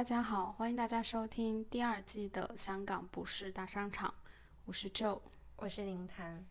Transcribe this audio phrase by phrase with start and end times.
[0.00, 4.08] 大家好，欢迎大家收听第二季的《香港不是大商场》，
[4.64, 5.20] 我是 Joe，
[5.56, 6.42] 我是林檀，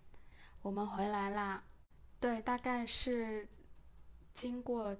[0.62, 1.64] 我们回来啦。
[2.20, 3.50] 对，大概是
[4.36, 4.96] 经过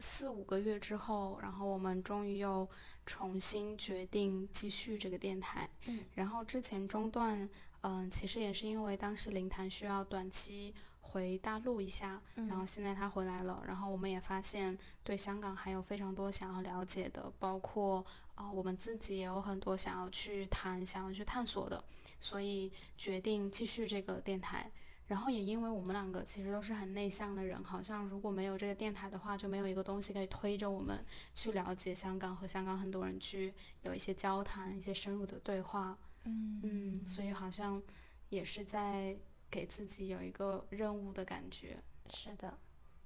[0.00, 2.68] 四五个月之后，然后我们终于又
[3.06, 5.70] 重新决定继续这个电台。
[5.86, 7.48] 嗯，然后之前中断，
[7.82, 10.74] 嗯，其实也是因为当时林檀需要短期。
[11.10, 18.04] 回大陆一下，然后现在他回来了，然后我们也发现对香港还有非常多想要了解的，包括
[18.34, 21.82] 啊我们自己也有很多想要去谈、想要去探索的，
[22.20, 24.70] 所以决定继续这个电台。
[25.06, 31.02] 然后也因为我们两个其实都是很内向的人，好像如果没有这个电台的话，就没有一个东西可以推着我们
[31.34, 35.96] 去了解香港和香港很多人去有一些交谈、一些深入的对话。
[36.24, 37.82] 嗯嗯，所以好像
[38.28, 39.16] 也是在。
[39.50, 42.58] 给自己有一个任务的感觉，是的，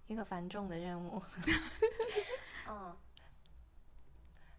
[0.07, 1.23] 一个繁重的任务。
[2.69, 2.97] 嗯，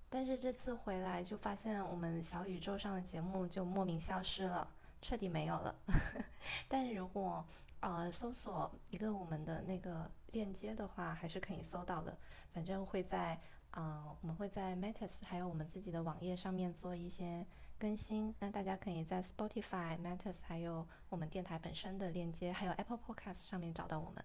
[0.10, 4.70] 但是这次回来就发现我们小宇宙上的节目就莫名消失了，
[5.02, 5.76] 彻底没有了。
[6.70, 7.46] 但是如果
[7.82, 12.18] 呃搜索一个我们的那个链接的话，还是可以搜到的。
[12.54, 13.40] 反正会在
[13.72, 17.46] 啊，我们会在 Matters 还有我们自己的网页上面做一些。
[17.80, 24.24] 更新，那大家可以在 Spotify、Matters，还有我们电台本身的链接，还有 Apple Podcast 上面找到我们。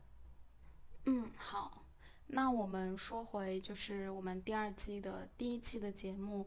[1.06, 1.82] 嗯，好，
[2.26, 6.46] 那我们说回就是我们第二季的第一期的节目。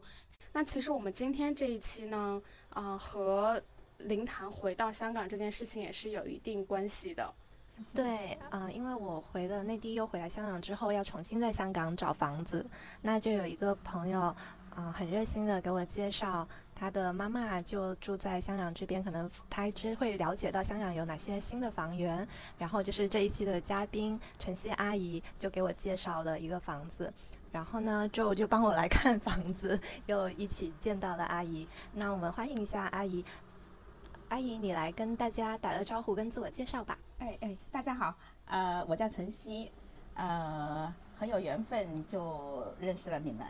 [0.52, 3.62] 那其实我们今天这一期呢，啊，和
[3.98, 7.34] 灵坛回到香港这件事情也是有一定关系的。
[7.92, 12.64] 对，啊，因为我回了内地，又回来香港之后，要重新在香港找房子，
[13.00, 14.20] 那就有一个朋友，
[14.74, 16.48] 啊，很热心的给我介绍。
[16.82, 22.26] 他的妈妈就住在香港这边，可能他只会了解到香港有哪些新的房源。
[22.58, 27.14] 然后就是这一期的嘉宾晨曦阿姨就给我介绍了一个房子，
[27.52, 31.68] 然后呢，Joe 就帮我来看房子， 又一起见到了阿姨。
[31.92, 33.24] 那我们欢迎一下阿姨，
[34.30, 36.98] 阿姨你来跟大家打个招呼，跟自我介绍吧。
[37.20, 38.12] 哎哎，大家好，
[38.46, 39.70] 呃，我叫晨曦，
[40.14, 43.46] 呃，很有缘分就认识了你们。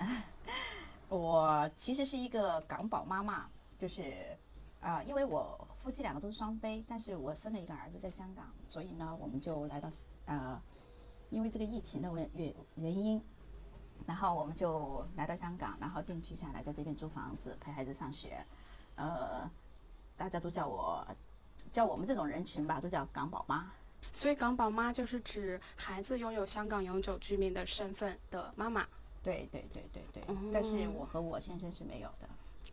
[1.13, 3.47] 我其实是一个港宝妈妈，
[3.77, 4.35] 就是，
[4.81, 9.91] 啊，因为我夫妻两个都是双非，但是我生了一个儿子在香港，所以呢，我们就来到，
[10.25, 10.59] 呃，
[11.29, 13.23] 因为这个疫情的原原原因，
[14.07, 18.43] 然后我们就来到香港，然后定居下来，在这边租房子陪孩子上学，
[18.97, 19.51] 呃，
[20.17, 21.07] 大家都叫我，
[21.71, 23.71] 叫我们这种人群吧，都叫港宝妈。
[24.15, 28.89] 所以港宝妈就是指孩子拥有香港永久居民的身份的妈妈。
[29.23, 30.23] 对对对对对，
[30.53, 32.29] 但是我和我先生是没有的。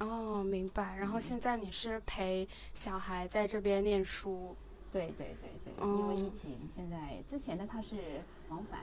[0.05, 0.95] 哦，明白。
[0.97, 4.55] 然后现在你是陪小孩在这边念书？
[4.91, 8.79] 对对对对，因为疫情，现在之前呢他是往返，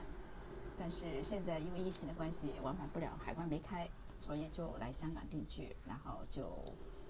[0.79, 3.89] 但是现在因为疫情的关系往返不了，海关没开，
[4.21, 6.63] 所以就来香港定居，然后就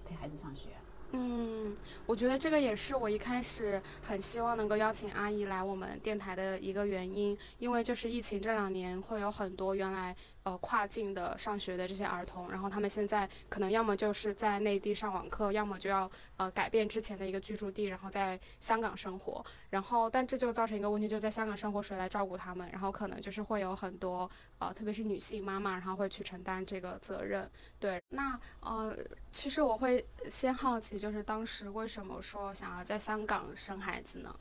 [0.05, 0.69] 陪孩子上学。
[1.11, 1.73] 嗯，
[2.05, 10.15] 我觉得这个也是我一开始很希望能够邀请阿姨来我们电台的一个原因，因为就是疫情这两年会有很多原来。
[10.47, 19.45] 呃，跨境的上学的这些儿童，然后他们现在可能要么就是在内地上网课，要么就要呃改变之前的一个居住地，然后在香港生活。
[19.69, 22.65] 然后，但这就造成一个问题，就在香港生活谁来照顾他们？
[22.71, 27.49] 然后可能就是会有很多呃，特别是女性妈妈，然后会去承担这个责任。
[27.77, 28.97] 对，那呃，
[29.29, 34.33] 其实我会先好奇，就是当时为什么说想要在香港生孩子呢？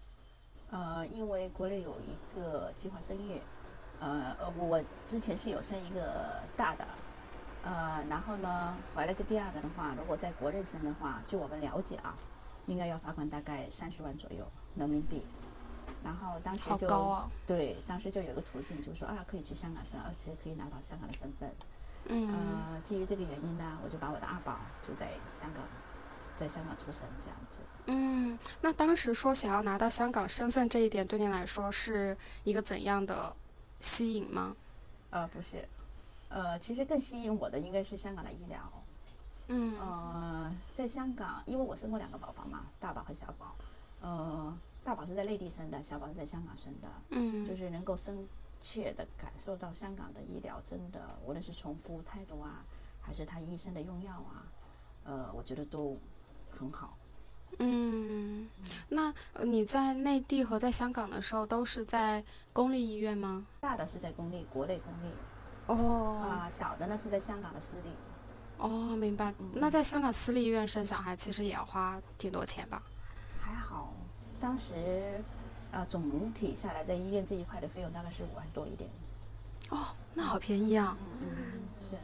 [0.71, 3.41] 呃，因为国内有一个计划生育。
[4.01, 6.87] 呃呃，我之前是有生一个大的，
[7.65, 12.15] 呃，然后呢，怀了这第二个的话，如果在国内生的话，据我们了解啊，
[12.67, 14.47] 应该要罚款大概三十万左右
[14.77, 15.23] 人民币。
[16.05, 16.87] 然后当时就
[17.47, 21.51] 对，当时就有个途径，就是说啊，可以去香港生，而且可以拿到香港的身份。
[22.07, 22.29] 嗯。
[22.29, 25.65] 呃，基于这个原因呢，我就把我的二宝就在香港，
[26.37, 27.59] 在香港出生这样子。
[27.87, 33.35] 嗯，那当时说想要拿到香港身份这一点，对您来说是一个怎样的？
[33.81, 34.57] 吸引吗？
[35.11, 35.67] 呃，不是，
[36.29, 38.73] 呃，其实更吸引我的应该是香港的医疗。
[39.49, 43.55] 嗯，呃，在香港，因为我生过两个宝宝嘛，大宝和小宝。
[44.01, 46.89] 呃，大宝是在内地生的，小宝是在香港生的。
[47.11, 48.27] 嗯，就是能够深
[48.61, 52.65] 切的感受到香港的医疗，真的，无论是从服务态度啊，
[53.01, 54.43] 还是他医生的用药啊，
[55.05, 55.97] 呃，我觉得都
[56.51, 56.97] 很好。
[57.59, 58.49] 嗯，
[58.89, 59.13] 那
[59.45, 62.23] 你在内地和在香港的时候都是在
[62.53, 63.47] 公立医院吗？
[63.61, 65.13] 大的是在公立，国内公立。
[65.67, 66.21] 哦。
[66.23, 67.91] 啊，小的呢是在香港的私立。
[68.59, 69.35] 哦，明白。
[69.55, 72.83] 那在香港私立医院生小孩，其实也要花挺多钱吧？
[73.39, 73.95] 还好，
[74.41, 75.23] 当时，
[75.73, 78.91] 啊，总体下来在医院这一块的费用大概是五万多一点。
[79.71, 80.97] 哦，那好便宜啊。
[81.21, 81.27] 嗯，
[81.83, 81.97] 是。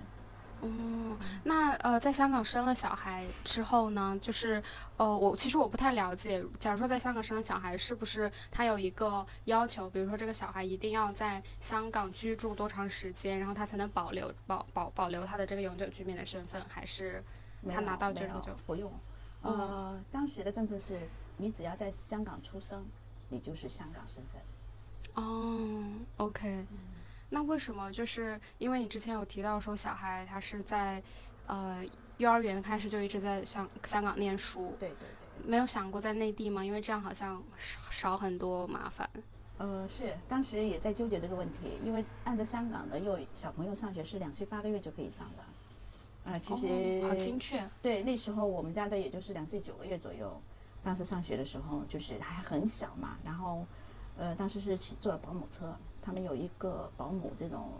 [0.62, 4.62] 哦，那呃，在香港生了小孩之后呢，就是
[4.96, 17.24] 呃，我其实我不太了解，假如说在香港生了小孩，是不是他有一个要求，比如说这个小孩一定要在香港居住多长时间，然后他才能保留保保保留他的这个永久居民的身份，还是
[17.68, 18.92] 他拿到这种就不用？
[19.42, 21.00] 呃，当时的政策是
[21.38, 22.86] 你只要在香港出生，
[23.30, 24.40] 你就是香港身份。
[25.24, 25.82] 哦
[26.18, 26.64] ，OK。
[27.34, 27.90] 那为什么？
[27.90, 31.02] 就是因为你之前有提到说，小孩他是在，
[31.46, 31.82] 呃，
[32.18, 34.76] 幼儿园开始就一直在香香港念书。
[34.78, 35.48] 对对对。
[35.48, 36.62] 没有想过在内地吗？
[36.62, 39.08] 因为这样好像少少很多麻烦。
[39.56, 46.30] 呃，是，当时也在纠结这个问题，因为按照香港的幼小朋友上学是两岁八个月就可以上的。
[46.30, 47.02] 啊，其实。
[47.08, 47.66] 好精确。
[47.80, 50.38] 对，那时候我们家的也就是两岁九个月左右，
[50.84, 53.64] 当时上学的时候就是还很小嘛，然后，
[54.18, 55.74] 呃，当时是骑坐了保姆车。
[56.02, 57.70] 他们有一个保姆这种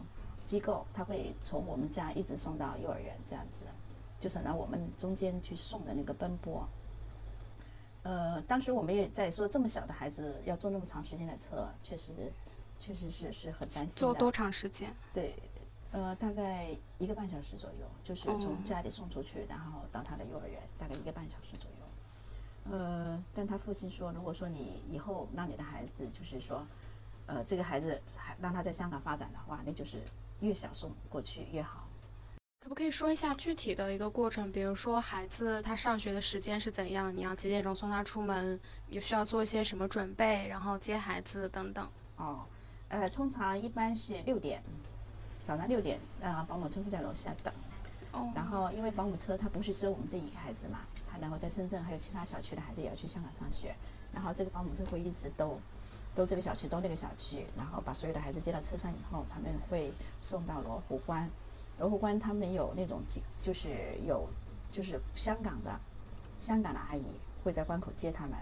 [0.46, 3.64] 机构，他会从我们家一直送到幼儿园，这样子，
[4.20, 6.66] 就省得我们中间去送的那个奔波。
[8.04, 12.32] 呃，当时我们也在说，这么小的孩子要坐那么长时间的车，确实，
[12.78, 13.92] 确实是是很担心的。
[13.92, 14.94] 坐多长时间？
[15.12, 15.34] 对，
[15.90, 16.68] 呃，大概
[16.98, 22.76] 一个半小时左右，就是从家里送出去，然后到他的幼儿园，大概一个半小时左右。
[22.76, 26.64] 呃，但他父亲说，如果说你以后让你的孩子，就是说。
[27.26, 30.02] 呃，这个孩子还让他在香港发展的话，那就是
[30.40, 31.88] 越小送过去越好。
[32.60, 34.52] 可不可以说一下具体的一个过程？
[34.52, 37.14] 比如说孩子他上学的时间是怎样？
[37.16, 38.58] 你要几点钟送他出门？
[38.88, 40.46] 你需要做一些什么准备？
[40.46, 41.88] 然后接孩子等等。
[42.16, 42.44] 哦，
[42.88, 44.62] 呃，通常一般是六点，
[45.42, 47.52] 早上六点，让保姆车会在楼下等。
[48.12, 48.30] 哦。
[48.34, 50.80] 然后因为保姆车它不是只有我们这一个孩子嘛，
[51.10, 53.74] 他然后在深圳还有其他小区的孩子也要去香港上学，
[54.12, 55.58] 然后这个保姆车会一直都。
[56.14, 61.28] 都这个小区，都那个小区，然后把所有的孩子接到车上以后，他们会送到罗湖关。
[61.78, 63.00] 罗湖关他们有那种，
[63.40, 63.68] 就是
[64.06, 64.28] 有，
[64.70, 65.80] 就是香港的，
[66.38, 67.04] 香港的阿姨
[67.42, 68.36] 会在关口接他们。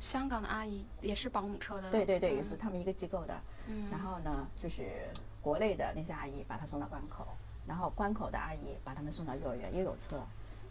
[0.00, 1.90] 香港的阿姨也是保姆车的。
[1.90, 3.40] 对对对，也是他们一个机构的。
[3.68, 3.88] 嗯。
[3.90, 5.08] 然后呢，就是
[5.40, 7.26] 国内的那些阿姨把他送到关口，
[7.66, 10.20] 然后关口的阿姨把他们送到幼儿园，又有车，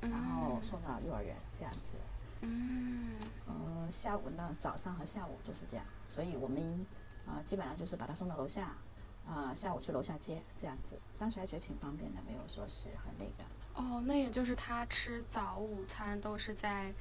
[0.01, 1.95] 然后送到幼儿园这样子。
[2.41, 6.85] 嗯，呃，下午呢，早上和下午都是这样，所以我们
[7.25, 8.73] 啊，基本上就是把他送到楼下，
[9.27, 10.99] 啊，下午去楼下接这样子。
[11.17, 13.43] 当时还觉得挺方便的，没有说是很那个。
[13.75, 16.93] 哦，那也就是他吃早午餐都是在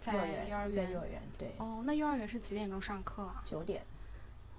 [0.00, 1.54] 在幼儿园，在幼儿园对。
[1.58, 3.42] 哦，那幼儿园是几点钟上课啊？
[3.44, 3.84] 九点。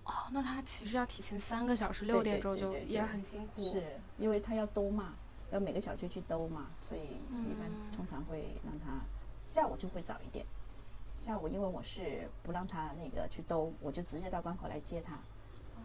[0.05, 3.63] 哦，那他其实要提前三个小时，六点钟就也很辛苦。
[3.71, 3.83] 是
[4.17, 5.13] 因为他要兜嘛，
[5.51, 9.01] 要每个小区去兜嘛，所以一般通常会让他。
[9.45, 10.45] 下午就会早一点，
[11.15, 15.17] 下午因为我是不让他那个去兜，我就直接到关口来接他。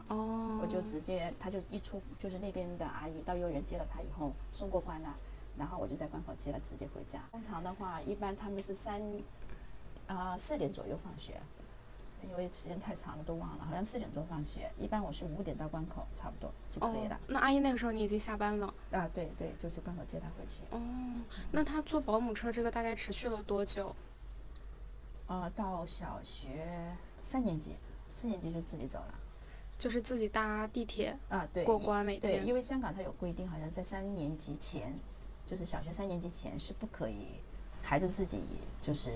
[0.08, 0.58] 哦。
[0.60, 5.14] 我就直接，他就一出，就是那边的阿姨到幼儿园接了他以后，送过关了，
[5.56, 7.22] 然后我就在关口接了，直接回家。
[7.32, 9.00] 通常的话，一般他们是三，
[10.06, 11.40] 啊四点左右放学，
[12.28, 14.70] 因为时间太长了都忘了，好像四点钟放学。
[14.78, 17.18] 一般我是五点到关口，差不多就可以了。
[17.28, 18.72] 那阿姨那个时候你已经下班了？
[18.90, 20.60] 啊，对对，就去关口接她回去。
[20.70, 20.80] 哦。
[21.52, 23.94] 那她坐保姆车这个大概持续了多久？
[25.26, 27.76] 呃，到小学三年级，
[28.08, 29.14] 四年级就自己走了，
[29.78, 32.40] 就是自己搭地铁啊，对，过关每天。
[32.40, 34.92] 对，因为香港它有规定，好像在三年级前，
[35.46, 37.40] 就是小学三年级前是不可以
[37.80, 38.42] 孩子自己
[38.80, 39.12] 就是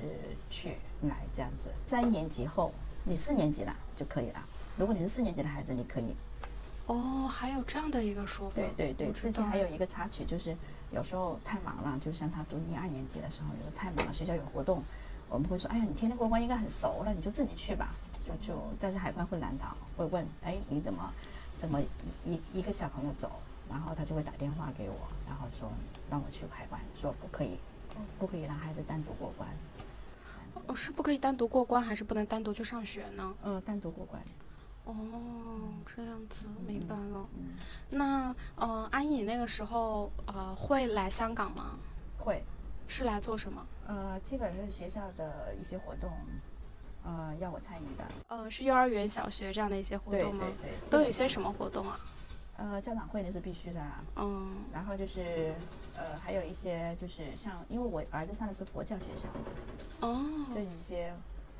[0.48, 1.68] 去来这样子。
[1.84, 2.72] 三年级后，
[3.04, 4.44] 你四年级了就可以了。
[4.76, 6.14] 如果你是四年级的孩子，你可以。
[6.86, 8.56] 哦，还有这样的一个说法。
[8.56, 10.56] 对对对，之前还有一个插曲就是。
[10.92, 14.80] 有时候太忙了，就像他读一二年级的时候，有时候太忙了，学校有活动，
[15.28, 17.88] 我们会说，哎呀，你天天过关应该很熟了，你就自己去吧，
[18.24, 21.12] 就就，但是海关会拦到，会问，哎，你怎么，
[21.56, 21.80] 怎么
[22.24, 23.28] 一一个小朋友走，
[23.68, 24.94] 然后他就会打电话给我，
[25.26, 25.68] 然后说
[26.08, 27.58] 让我去海关，说不可以，
[28.20, 29.48] 不可以让孩子单独过关。
[30.66, 33.34] 哦，是不可以单独过关，还是不能单独去上学呢？
[33.42, 34.22] 呃，单独过关。
[34.84, 34.94] 哦，
[35.86, 37.26] 这样子明白了。
[37.90, 41.78] 那呃，阿姨，你那个时候呃会来香港吗？
[42.18, 42.42] 会。
[42.86, 43.66] 是来做什么？
[43.86, 46.10] 呃，基本是学校的一些活动，
[47.02, 48.04] 呃，要我参与的。
[48.28, 50.44] 呃，是幼儿园、小学这样的一些活动吗？
[50.60, 50.90] 对对对。
[50.90, 51.98] 都有些什么活动啊？
[52.58, 53.80] 呃，家长会那是必须的。
[54.16, 54.54] 嗯。
[54.70, 55.54] 然后就是
[55.96, 59.28] 呃，还有一些就是像，因为我儿子上的是佛教学校。
[60.00, 60.46] 哦。
[60.54, 61.12] 就一些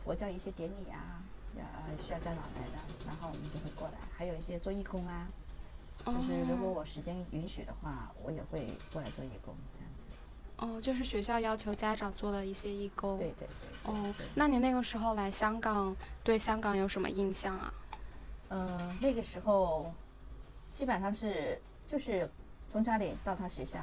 [0.04, 1.22] 佛教一些典礼啊。
[1.56, 1.62] 呃，
[2.02, 3.94] 需要家长来的，然后我们就会过来。
[4.16, 5.28] 还有一些做义工啊，
[6.04, 10.08] 就是如果我时间允许的话，我也会过来做义工这样子。
[10.56, 13.16] 哦，就是学校要求家长做的一些义工。
[13.16, 13.92] 对对对。
[13.92, 17.72] 哦，那你那个时候来香港，对香港有什么印象啊？
[18.48, 19.92] 呃，那个时候
[20.72, 22.28] 基本上是就是
[22.66, 23.78] 从家里到他学校，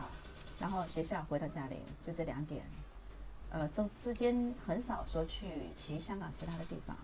[0.61, 2.63] 然后学校回到家里，就这两点。
[3.49, 6.95] 呃，中之间很少说去其香港其他的地方，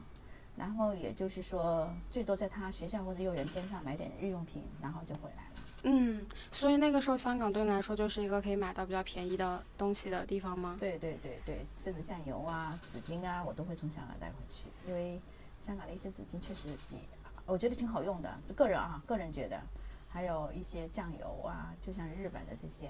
[0.55, 5.51] 然后也就是说，最多在他学校或者幼儿园边上买点日用品，然后就回来了。
[5.83, 10.77] 嗯，所以那个时候香港对你来说就是一个可以买到比较便宜的东西的地方吗？
[10.79, 15.19] 对对对对，甚至酱油啊、纸巾啊，我都会从香港带回去，因为
[15.59, 16.97] 香港的一些纸巾确实比
[17.45, 19.61] 我觉得挺好用的，个人啊，个人觉得，
[20.09, 22.89] 还有一些酱油啊，就像日本的这些，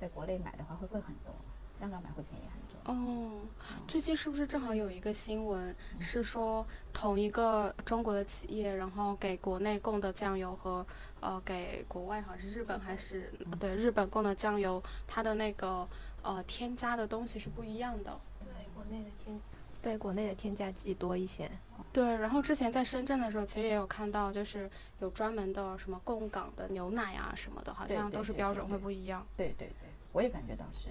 [0.00, 1.34] 在国内买的话会贵很多，
[1.74, 2.66] 香港买会便宜很多。
[2.86, 3.40] 哦，
[3.88, 10.86] 最近是不是正好有一个新闻，是说同一个中国的企业，然后给国内供的酱油和
[11.20, 15.88] 呃给国外好像是日本还是对日本供的酱油，它的那个
[16.22, 18.20] 呃添加的东西是不一样的。
[18.38, 19.40] 对，国内的添
[19.82, 21.50] 对国内的添加剂多一些。
[21.92, 29.26] 对，然后之前在深圳的时候，其实也有看到，就是有专门的什么供港的牛奶啊什么的，好像都是标准会不一样。
[29.36, 29.85] 对对对，
[30.16, 30.88] 我也感觉到是，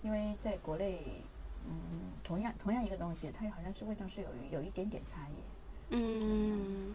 [0.00, 1.22] 因为在国内。
[1.64, 5.34] 嗯，同样同样一个东西，它好像是味道是有有一点点差异。
[5.90, 6.92] 嗯，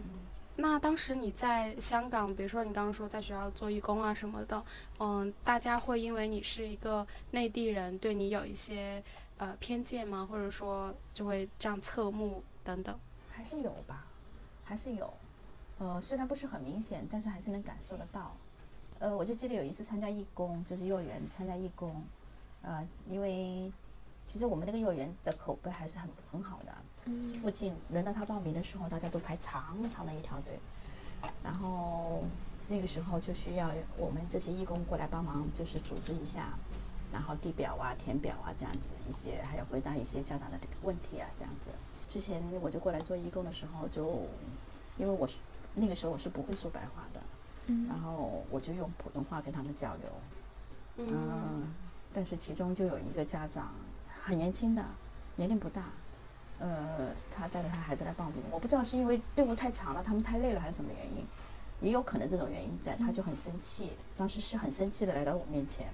[0.56, 4.62] 那当时你在香港，比如说你刚刚说在学校做义工啊什么的，
[5.00, 9.02] 嗯，大家会因为你是一个内地人，对你有一些
[9.38, 10.28] 呃偏见吗？
[10.30, 12.94] 或者说就会这样侧目等等？
[13.30, 14.04] 还是有吧，
[14.64, 15.14] 还是有。
[15.78, 18.36] 呃，虽然不是很明显，但是还是能感受得到。
[18.98, 22.02] 呃，我就记得有一次参加义工，就是幼儿园参加义工，
[22.62, 23.72] 呃，因为。
[24.30, 26.70] 其实我们那个幼儿园的口碑还是很很好的，
[27.40, 30.58] 附近轮到他报名的时候，大家都排长长的一条队，
[31.42, 32.22] 然后
[32.68, 36.58] 那个时候就需要我们这些义工过来帮忙，就是组织一下，
[37.10, 41.70] 然后地表啊、填表啊这样子一些，还要回答一些家长的问题啊这样子。
[42.06, 44.26] 之前我就过来做义工的时候，就
[44.98, 45.36] 因为我是
[45.72, 47.20] 那个时候我是不会说白话的，
[47.88, 51.72] 然后我就用普通话跟他们交流，嗯，
[52.12, 53.72] 但是其中就有一个家长。
[54.24, 54.84] 很年轻的，
[55.36, 55.84] 年龄不大，
[56.58, 61.26] 呃，他带着他孩子来报名，我不知道是因为队伍太长了，他们太累了还是什么原因，
[61.80, 65.86] 也有可能这种原因在，他就很生气，当时是很生气的来到我面前，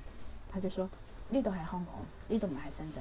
[0.50, 0.88] 他就说
[1.31, 1.95] ：“你都还香港，
[2.26, 3.00] 你都唔系深圳，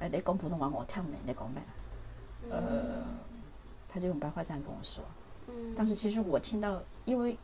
[0.00, 1.62] 哎，你讲普通话我听唔明，你讲咩？”
[2.50, 3.04] 呃，
[3.88, 5.04] 他就用白话这样跟我说。
[5.46, 5.74] 嗯。
[5.76, 7.38] 当时其实我听到，因为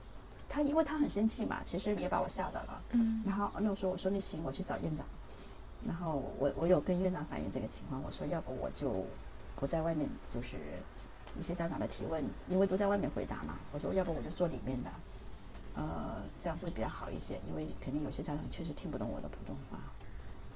[0.49, 2.83] 他因为他很生气嘛，其实也把我吓到了。
[2.93, 3.23] 嗯。
[3.27, 5.05] 然后那我说我说那行，我去找院长。
[5.87, 9.07] 然后我我有跟院长反映这个情况，我说要不我就
[9.55, 10.57] 不在外面，就是
[11.39, 13.57] 一些家长的提问，因为都在外面回答嘛。
[13.73, 14.91] 我说要不我就坐里面的，
[15.77, 19.79] 呃，这样会比较好一些，因为肯定有些家长确实听不懂我的普通话。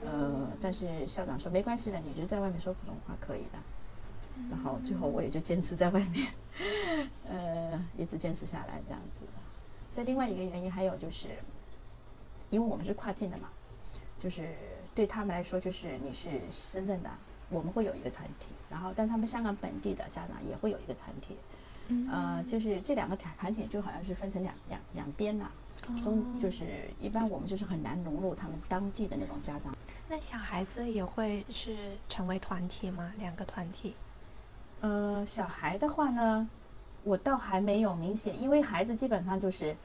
[0.04, 3.58] 呃，但是校长说没关系的，你就在外面说普通话可以的。
[4.50, 6.32] 然后最后我也就坚持在外面，
[7.28, 9.25] 呃，一直坚持下来这样子。
[9.94, 11.28] 在另外一个原因还有就是，
[12.50, 13.49] 因为我们是跨境的嘛，
[14.18, 14.49] 就是。
[14.94, 17.08] 对他们来说，就是你是深圳的，
[17.49, 21.34] 我们会有一个团体，然后但他们香港本地的家长也会有一个团体，
[22.11, 25.50] 呃，就是这两个团团体就好像是分成两两两边了，
[26.02, 29.75] 中就是一般我们就是很难融入他们当地的那种家长。
[30.06, 33.14] 那小孩子也会是成为团体吗？
[33.16, 33.94] 两个团体？
[34.82, 36.46] 呃，小孩的话呢，
[37.04, 39.76] 我倒还没有明显，因为孩子基本上就是，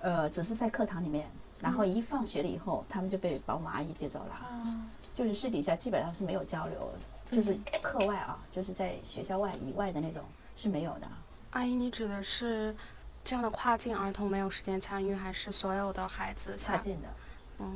[0.00, 1.28] 呃，只是在课堂里面。
[1.60, 6.90] 然后一放学了以后，他们就被保姆阿姨接走了，就是私底下基本上是没有交流，
[7.30, 10.22] 就是课外啊，就是在学校外以外的那种
[10.56, 11.06] 是没有的。
[11.52, 12.74] 阿姨，你指的是
[13.22, 17.08] 这样的跨境儿童没有时间参与，还是所有的孩子跨境的？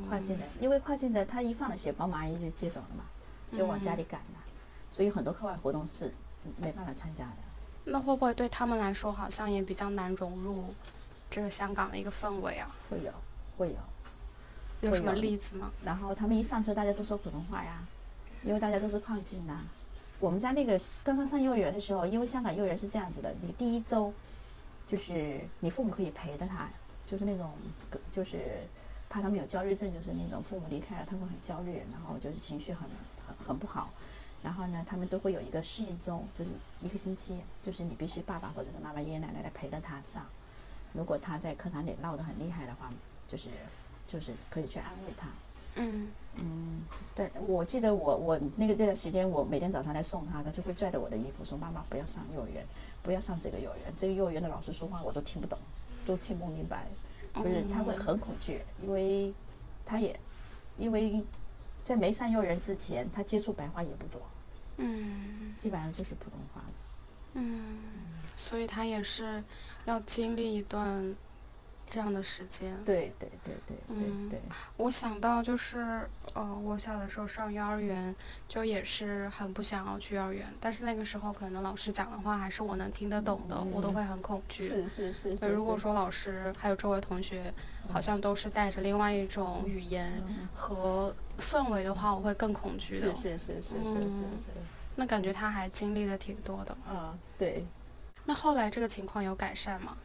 [0.07, 3.03] 跨境的，因为跨境的他一放了学，保姆阿姨就接走了嘛，
[3.57, 4.39] 就往家里赶了，
[4.91, 6.13] 所以很多课外活动是
[6.57, 7.48] 没办法参加的。
[7.91, 10.73] 那会不会对他们来说，好像也比较难融入
[11.29, 12.75] 这个香港的一个氛围啊？
[12.89, 13.11] 会有。
[13.57, 13.75] 会有，
[14.89, 15.69] 有什么例子吗？
[15.83, 17.83] 然后他们一上车，大家都说普通话呀，
[18.41, 19.53] 因为大家都是跨境的。
[20.17, 24.13] 我们家那个刚刚上幼儿园的时候，因为香港幼儿园是这样子的，你第一周
[24.87, 26.69] 就是你父母可以陪着他，
[27.05, 27.51] 就是那种
[28.11, 28.37] 就是
[29.09, 32.87] 怕他们有焦虑症，就是那种父母离开了他们很焦虑，然后就是情绪很
[33.27, 33.89] 很很不好。
[34.43, 40.25] 然后呢，他们都会有一个适应周，就是一个星期，就是你必须爸爸或者是妈妈、爷爷奶奶来陪着他上。
[40.93, 42.89] 如果他在课堂里闹得很厉害的话。
[43.29, 43.47] 就是，
[44.07, 45.27] 就是可以去安慰他。
[45.75, 46.81] 嗯嗯，
[47.13, 52.65] 对，我记得我我那个那段时间，我每天早上来送他，他就会拽着我的衣服说：“妈妈不要上幼儿园，
[53.03, 55.59] 不要上这个幼儿园，这个幼儿园的老师说话我都听不懂，
[56.07, 56.87] 都听不明白。”
[57.35, 59.31] 就是他会很恐惧，因为
[59.85, 60.19] 他也
[60.79, 61.23] 因为
[61.83, 64.19] 在没上幼儿园之前，他接触白话也不多。
[64.79, 66.61] 嗯，基本上就是普通话。
[67.35, 67.77] 嗯，
[68.35, 69.43] 所以他也是
[69.85, 71.15] 要经历一段。
[71.91, 72.71] 这样的时间。
[72.85, 74.39] 对对对对对对。
[74.77, 78.15] 我想到就是，呃，我小的时候上幼儿园，
[78.47, 84.67] 就也是很不想要去幼儿园，但是那个时候可能老师讲的话还是我能听得懂的，我都会很恐惧。
[84.67, 85.31] 是是是。
[85.47, 87.51] 如果说老师还有周围同学
[87.89, 93.15] 好像都是带着另外一种语言和氛围的话，我会更恐惧的。
[93.15, 94.01] 是是是是是是
[94.37, 94.51] 是。
[94.99, 96.77] 那感觉他还经历的挺多的。
[96.89, 97.65] 嗯，对。
[98.25, 99.95] 那后来这个情况有改善吗？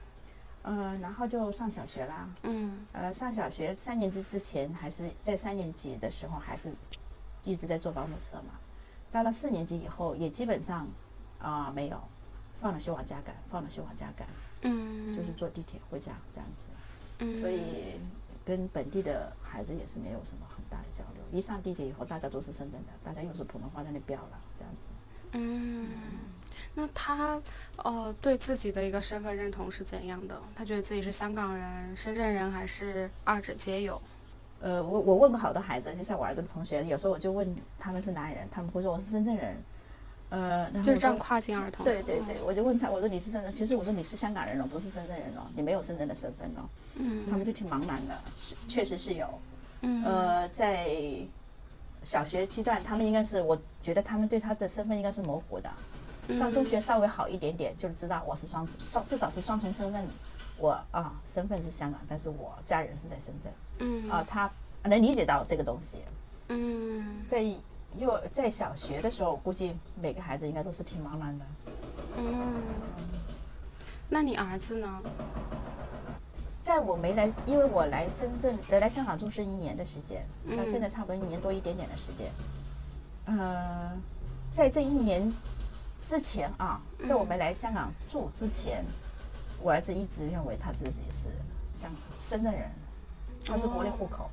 [0.63, 2.29] 嗯，然后就上小学啦。
[2.45, 2.87] 嗯。
[2.93, 6.73] 呃，上小学三年级之前，还是在三年级的时候，还是
[7.43, 8.55] 一直在坐保姆车嘛。
[9.11, 10.87] 到了四年级以后，也基本上
[11.41, 12.01] 啊没有，
[12.61, 14.29] 放了学往家赶，放了学往家赶。
[14.63, 15.13] 嗯。
[15.13, 16.67] 就是坐地铁回家这样子。
[17.19, 17.35] 嗯。
[17.41, 17.99] 所以
[18.45, 21.23] 跟本地的孩子也是没有什么很大的交流。
[21.33, 24.91] 一上地铁以后，大家都是深圳的，大家又是普通话在那飙了，这样子。
[25.33, 25.89] 嗯。
[26.75, 27.41] 那他
[27.77, 30.41] 呃对自己的一个身份认同是怎样的？
[30.55, 34.01] 他觉得自己是香港人、深圳人，还是二者皆有？
[34.61, 39.57] 呃，我我问过好多孩子，就像我儿子的同学，有时候我就问他们是哪里人，他们会说我是深圳人。
[40.35, 41.85] 呃，就是这样跨境儿童。
[41.85, 43.53] 对对对，我就问他，我说你是深圳？
[43.55, 46.69] 其实我说你是香港人哦，不是深圳人哦，你没有深圳的身份哦。
[46.97, 47.25] 嗯。
[47.31, 49.29] 他们就挺茫然的，是确实是有。
[49.83, 50.03] 嗯。
[50.05, 50.89] 呃，在
[52.03, 55.71] 小学阶段，他们应该是，我觉得他们对他的身份应该是模糊的。
[56.37, 60.05] 上中学稍微好一点点，就是知道我是双双，至少是双重身份。
[60.57, 63.53] 我啊，身份是香港，但是我家人是在深圳。
[63.79, 64.11] 嗯。
[64.11, 64.51] 啊，他
[64.83, 65.99] 能理解到这个东西。
[66.49, 67.23] 嗯。
[67.29, 67.45] 在
[67.99, 71.45] 幼在小学的时候，估计每个孩子应该都是挺茫然的。
[72.19, 72.63] 嗯。
[74.09, 75.03] 那你儿子呢？
[76.63, 82.33] 在我没来，因为我来深圳来来香港住是一年的时间，到现在差不多一年多一点点的时间。
[83.27, 83.93] 呃，
[84.51, 85.33] 在这一年。
[86.07, 88.85] 之前啊，在我没来香港住之前，
[89.63, 91.29] 我儿子一直认为他自己是
[91.73, 92.71] 香深圳人，
[93.43, 94.29] 他是国内户口，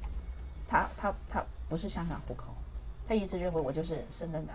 [0.68, 2.51] 他他他不是香港户口，
[3.12, 4.54] 他一直认为我就是深圳的，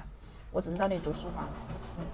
[0.50, 1.46] 我只是到那里读书嘛。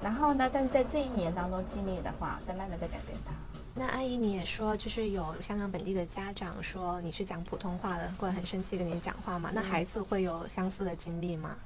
[0.02, 3.30] 然后呢，但是在这一年当中经历的话，在慢慢在改变他。
[3.76, 9.52] 那阿姨你也说，就是有香港本地的家长说你是讲普通话的，过来很生气跟你讲话嘛？
[9.54, 11.56] 那孩子会有相似的经历吗？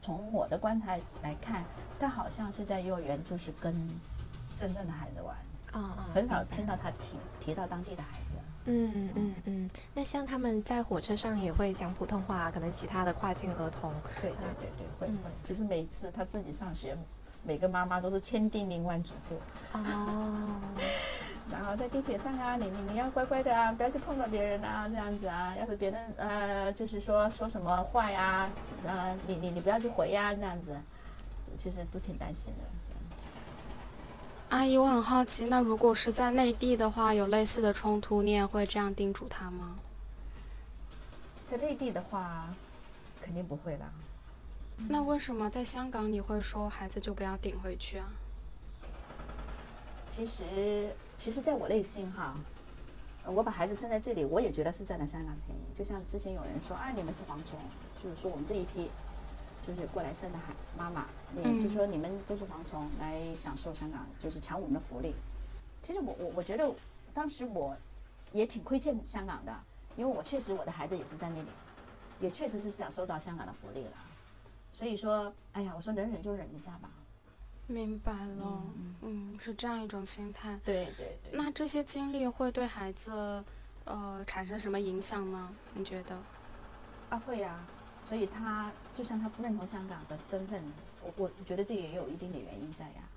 [0.00, 1.62] 从我的观察来看，
[2.00, 3.74] 他好像是在幼儿园就是跟
[4.54, 5.36] 深圳的孩子玩，
[5.82, 8.38] 啊很少听到他提提到当地的孩子。
[8.68, 9.70] 嗯嗯嗯嗯。
[9.94, 13.92] 那像他们在火车上也会讲普通话，可能其他的跨境儿童。
[14.20, 15.30] 对对对对，会会。
[15.42, 16.96] 其实每一次他自己上学，
[17.42, 19.78] 每个妈妈都是千叮咛万嘱咐。
[19.78, 20.60] 哦。
[21.50, 25.54] 然后在地铁上啊，你你你要乖乖的啊，不要去碰到别人啊，这样子啊。
[25.58, 28.50] 要是别人呃，就是说说什么话呀，
[28.86, 30.76] 呃，你你你不要去回呀，这样子，
[31.56, 32.64] 其实都挺担心的。
[34.50, 39.76] 阿姨，我很好奇，那如果是在内地的话，有类似的冲突，你也会这样叮嘱他吗？
[41.50, 42.48] 在内地的话，
[43.20, 43.90] 肯定不会啦。
[44.88, 48.06] 那为什么在香港你会说孩子就不要顶回去啊？
[50.06, 50.94] 其实。
[51.18, 52.36] 其实，在我内心哈，
[53.24, 55.62] 我把孩子生在这里，我也觉得是占了香港便宜。
[55.74, 57.58] 就像之前有人说，啊，你们是蝗虫，
[58.00, 58.88] 就是说我们这一批，
[59.66, 65.14] 就是过来生的孩妈妈，你就说你们都是蝗虫来享受香港，就是抢我们的福利。
[65.82, 66.74] 其实我我我觉得，
[67.14, 67.76] 当时我
[68.32, 69.54] 也挺亏欠香港的，
[69.96, 71.48] 因为我确实我的孩子也是在那里，
[72.20, 73.92] 也确实是享受到香港的福利了。
[74.72, 76.90] 所以说，哎呀，我说能忍就忍一下吧。
[77.66, 78.62] 明白了，
[79.02, 80.58] 嗯，是这样一种心态。
[80.64, 81.32] 对对对。
[81.32, 83.44] 那这些经历会对孩子，
[83.84, 85.52] 呃，产生什么影响吗？
[85.74, 86.16] 你觉得？
[87.10, 87.64] 啊，会呀。
[88.00, 90.62] 所以他就像他不认同香港的身份，
[91.16, 93.08] 我我觉得这也有一定的原因在呀。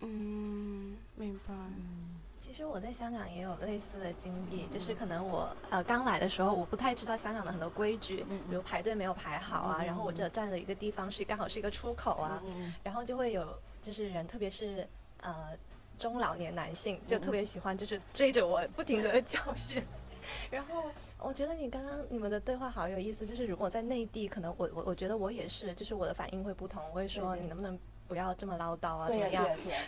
[0.00, 1.54] 嗯，明白。
[1.54, 2.16] 嗯。
[2.40, 12.42] 其实我在香港也有类似的经历，就是可能我呃刚来的时候，我不太知道香港的很多规矩，比如排队没有排好啊，然后我这站的一个地方是刚好是一个出口啊，
[12.82, 13.46] 然后就会有
[13.82, 14.88] 就是人，特别是
[15.20, 15.50] 呃
[15.98, 19.84] 中老年男性，就特别喜欢就是追着我不停的教训。
[20.50, 20.84] 然后
[21.18, 27.78] 我觉得你刚刚你们的对话好有意思，就是如果在内地，可能我我我觉得我也是，就是我的反应会不同，我会说你能不能。
[28.10, 29.46] 不要这么唠叨啊，怎么样？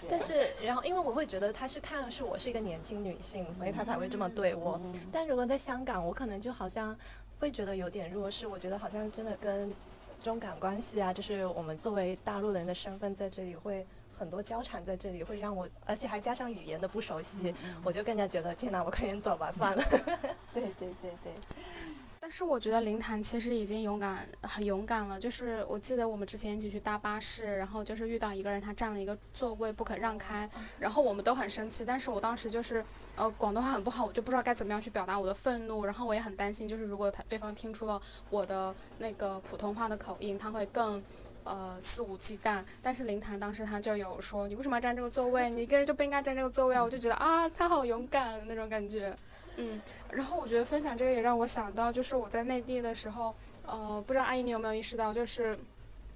[0.09, 4.81] 但是，然后，因为我会觉得他是看是我是一个年轻女性，所以他才会这么对我。
[5.11, 6.97] 但如果在香港，我可能就好像
[7.41, 8.47] 会觉得有点弱势。
[8.47, 9.75] 我觉得好像真的跟
[10.23, 13.85] 中港关系啊，就是我们作为大陆人的身份在这里会
[14.23, 19.83] 很多交缠在这里，会让我，而且还加上语言的不熟悉，我就更加觉得天哪，我快点走吧，算了。
[20.55, 21.33] 对对对对。
[22.21, 25.19] 但是我觉得林谈其实已经勇敢，很勇敢了。
[25.19, 31.85] 就是我记得我们之前一起去搭巴士，然后就是遇到一个人，他占了一个座位不肯让开，然后我们都很生气。
[31.85, 32.85] 但是我当时就是，
[33.17, 35.85] 呃，广东话很不好，我就不知道该怎么样去表达我的愤怒。
[35.85, 41.03] 然后我也很担心，就是如果他对方听出了我的那个普通话的口音，他会更，
[41.45, 42.63] 呃，肆无忌惮。
[42.83, 45.51] 但是林檀当时他就有说，你为什么要占这个座位？
[45.51, 46.83] 你一个人就不应该占这个座位啊！
[46.83, 49.15] 我就觉得啊，他好勇敢那种感觉。
[49.57, 53.35] 嗯，然后我觉得分享这个也让我想到，就是我在内地的时候，
[53.67, 55.59] 呃，不知道阿姨你有没有意识到，就是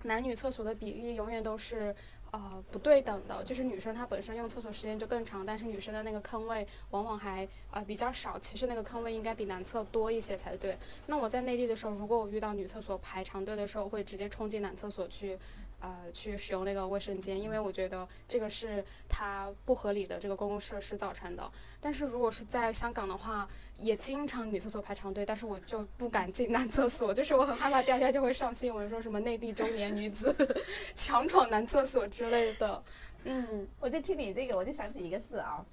[0.04, 1.94] 男女厕所的比例永远都是
[2.36, 10.76] 呃不对等的，就是女生她本身用厕所时间就更长，但是女生的那个坑位往往还呃比较少，其实那个坑位应该比男厕多一些才对。
[11.06, 15.38] 那我在内地的时候，如果我遇到女厕所排长队的时候，会直接冲进男厕所去。
[15.80, 21.50] 呃，去使用那个卫生间，因为我觉得这个是它不合理的这个公共设施造成的。
[21.80, 30.34] 但是如果是在香港的话，也经常女厕所排长队，但是我就不敢进男厕所，就是我很害怕大家就会上新闻说什么内地中年女子
[30.96, 32.82] 强闯男厕所之类的。
[33.24, 35.64] 嗯，我就听你这个，我就想起一个事啊，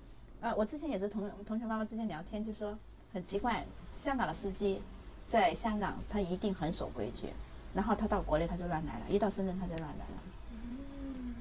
[0.42, 2.78] 呃，我之前也是同同学妈妈之间聊天，就说
[3.14, 4.82] 很奇怪，香港的司机
[5.28, 7.30] 在香港他一定很守规矩。
[7.74, 10.22] 然后他到国内他就乱来了，一到深圳他就乱来了。
[10.52, 11.36] 嗯，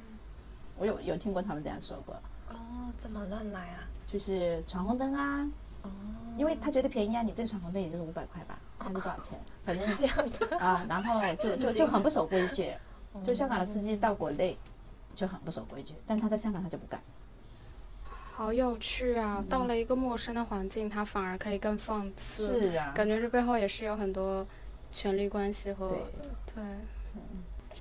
[0.78, 2.14] 我有有听过他们这样说过。
[2.48, 2.56] 哦，
[2.98, 3.88] 怎么乱来啊？
[4.06, 5.50] 就是闯红灯啊。
[5.82, 5.90] 哦。
[6.38, 9.38] 因为他觉得便宜啊，你这闯红灯也就是五百块吧，还是多少钱？
[9.66, 10.58] 反正这样的。
[10.58, 12.72] 啊，然后就就就很不守规矩。
[13.22, 14.56] 就香港的司机到国内
[15.14, 16.98] 就很不守规矩，但他在香港他就不敢。
[18.02, 19.44] 好有趣啊！
[19.50, 22.62] 到了一个陌生的环境，他反而可以更放肆。
[22.62, 22.90] 是啊。
[22.94, 24.46] 感觉这背后也是有很多。
[24.92, 25.88] 权力关系和
[26.54, 26.62] 对，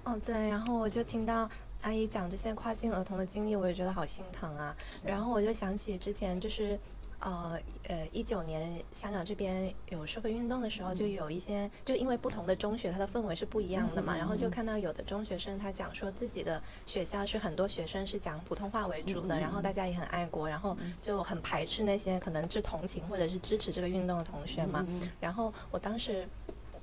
[0.05, 1.47] 哦对，然后我就听到
[1.81, 4.75] 阿姨讲这些跨境儿童的经历，我也觉得好心疼啊。
[5.03, 6.79] 然后我就想起之前就是，
[7.19, 24.85] 呃呃，一九年香港这边有社会运动的时候，就有一些就因为不同的中学它的氛围是不一样的嘛，然后就看到有的中学生他讲说自己的学校是很多学生是讲普通话为主的，然后大家也很爱国，然后就很排斥那些可能是同情或者是支持这个运动的同学嘛。
[25.19, 26.27] 然后我当时。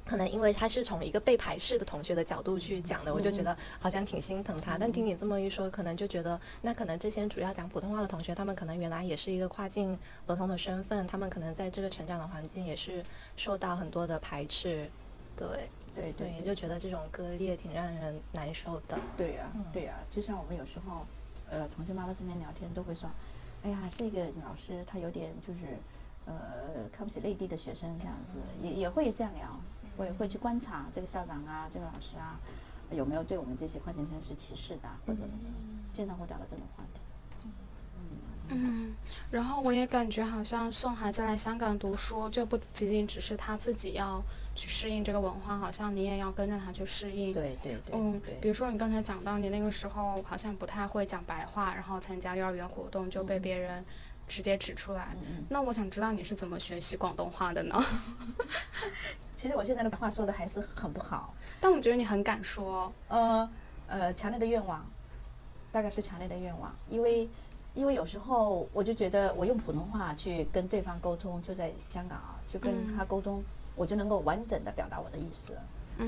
[0.09, 4.79] 可能因为他是从一个被排斥的同学的角度去讲的，我就觉得好像挺心疼他。
[4.79, 13.05] 但听你这么一说，可能就觉得那可能这些主要讲普通话的同学，他们可能原来也是一个跨境儿童的身份，他们可能在这个成长的环境也是
[13.37, 14.89] 受到很多的排斥。
[15.37, 18.99] 对对对，也就觉得这种割裂挺让人难受的。
[19.17, 21.07] 对呀，对呀，就像我们有时候，
[21.51, 23.09] 呃，同学妈妈之间聊天都会说，
[23.63, 25.61] 哎呀，这个老师他有点就是，
[26.25, 26.35] 呃，
[26.91, 29.61] 看不起内地的学生这样子，也也会这样聊。
[29.99, 32.39] 会会去观察这个校长啊，这个老师啊，
[32.93, 35.21] 有没有对我们这些跨境生是歧视的，或者
[35.93, 37.01] 经常会聊到这种话题。
[38.51, 38.95] 嗯，
[39.31, 44.23] 然后我也感觉好像送孩子来香港读书，就不仅仅只是他自己要
[44.55, 47.31] 去适应这个文化，好像你也要跟着他去适应。
[47.31, 47.95] 对对对。
[47.95, 53.85] 嗯，比如说你刚才讲到你那个时候好像不太会讲白话，然后参加幼儿园活动就被别人。
[54.29, 55.09] 直接指出来。
[55.49, 57.83] 那我想知道你是怎么学习广东话的呢？
[59.35, 62.93] 其实我现在的话说的还是很不好，但我觉得你很敢说。
[63.09, 63.49] 呃
[63.87, 64.85] 呃，强烈的愿望，
[65.73, 67.27] 大概是强烈的愿望，因为
[67.73, 73.43] 因为有时候我就觉得我用普通话去跟对方沟通，就在香港啊，就跟他沟通，
[73.77, 75.57] 我就能够完整的表达我的意思。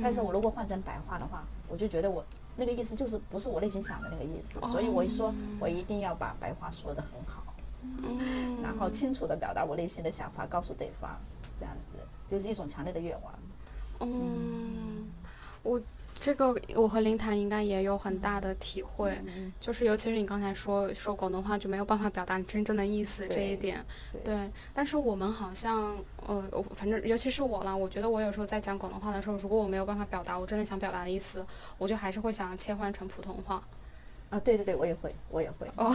[0.02, 2.22] 但是我如果换成白话的话，我就觉得我
[2.56, 7.42] 那个意思就是不是我内心想的那个意思，所以我一说，我一定要把白话说的很好。
[7.82, 11.10] 嗯，然后清楚的表达我内心的想法，告诉对方，
[11.56, 13.34] 这样子就是一种强烈的愿望。
[14.00, 15.08] 嗯，
[15.62, 15.80] 我
[16.14, 19.18] 这个我和林谈应该也有很大的体会，
[19.58, 23.84] 就是尤其是你刚才说说广东话就没有办法表达你真正的意思这一点，
[24.24, 24.50] 对。
[24.74, 26.42] 但是我们好像，呃，
[26.74, 31.44] 反正尤其是我啦，我觉得我有时候在讲广东话的时候，如果我没有办法表达我真的想表达的意思，
[31.78, 33.62] 我就还是会想要切换成普通话。
[34.30, 35.66] 啊，对对对，我也会，我也会。
[35.76, 35.92] 哦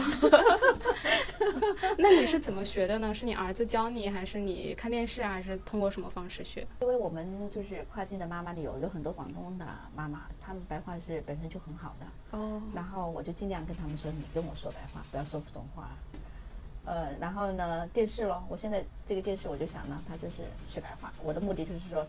[1.96, 3.14] 那你是怎么学的呢？
[3.14, 6.66] 是你儿子教你，还是你看电视，还是通过什么方式学？
[6.82, 12.38] 因为我们就是跨境的妈妈里有有很多广东的妈妈，她们白话是本身就很好的。
[12.38, 12.60] 哦。
[12.74, 15.88] 然后我就尽量跟他们说，你跟我说白话，不要说普通话。
[16.84, 21.10] 呃，然后呢，电视咯，我现在这个电视我就想呢，它就是学白话。
[21.24, 22.06] 我的目的就是说。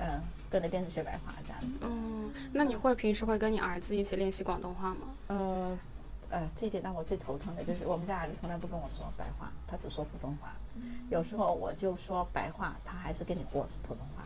[0.00, 1.78] 嗯，跟着电视学白话这样子。
[1.82, 5.00] 嗯，那你会平时会跟你儿子一起练习广东话吗？
[5.28, 5.78] 呃，
[6.30, 10.52] 呃，这一点让我最头疼的就是我们家儿子从来不跟我说白话，他只说普通话。
[11.10, 14.22] 有时候我就说白话，他还是跟你过普通话。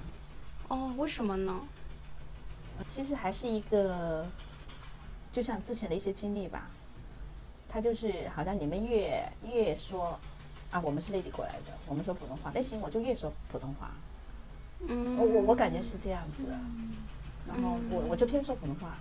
[0.68, 1.61] 哦，为什么呢？
[2.88, 4.26] 其实还是一个，
[5.33, 6.70] 就像之前的一些经历吧。
[7.68, 10.18] 他就是好像你们越越说，
[10.70, 13.90] 啊，我们是内地过来的，我们说普通话，那行我就越说普通话。
[14.81, 16.45] 嗯，我我我感觉是这样子。
[17.47, 18.97] 然后我我就偏说普通话，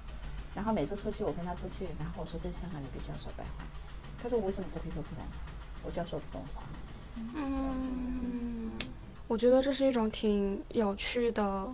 [0.53, 3.65] 然后每次出去我跟他出去，然后我说这是香港人必须要说白话，
[4.21, 5.31] 他说我为什么不可以说普通话？
[5.83, 6.61] 我就要说普通话。
[7.33, 8.71] 嗯，
[9.27, 11.73] 我觉得这是一种挺有趣的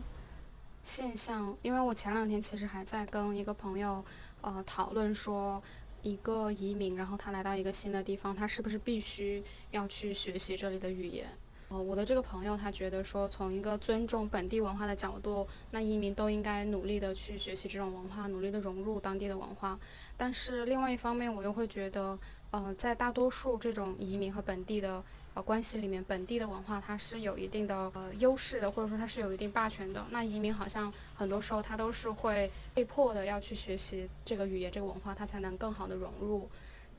[0.82, 4.04] 现象，因为我前两天其实还在跟一个朋友
[4.40, 5.62] 呃讨论说，
[6.04, 11.28] 一个移民，然后他来到一个新的地方，他是不是必须要去学习这里的语言？
[11.72, 19.80] 呃，我的这个朋友他觉得说，从一个尊重本地文化的角度，那移民都应该努力的去学习这种文化，努力的融入当地的文化。
[20.18, 25.02] 但是另外一方面，我又会觉得，呃，在大多数这种移民和本地的
[25.34, 30.06] 呃关系里面，本地的文化它是有一定的呃优势的，或者说它是有一定霸权的。
[30.10, 36.50] 那移民好像很多时候他都是会被迫的要去学习这个语言、这个文化，他才能更好的融入。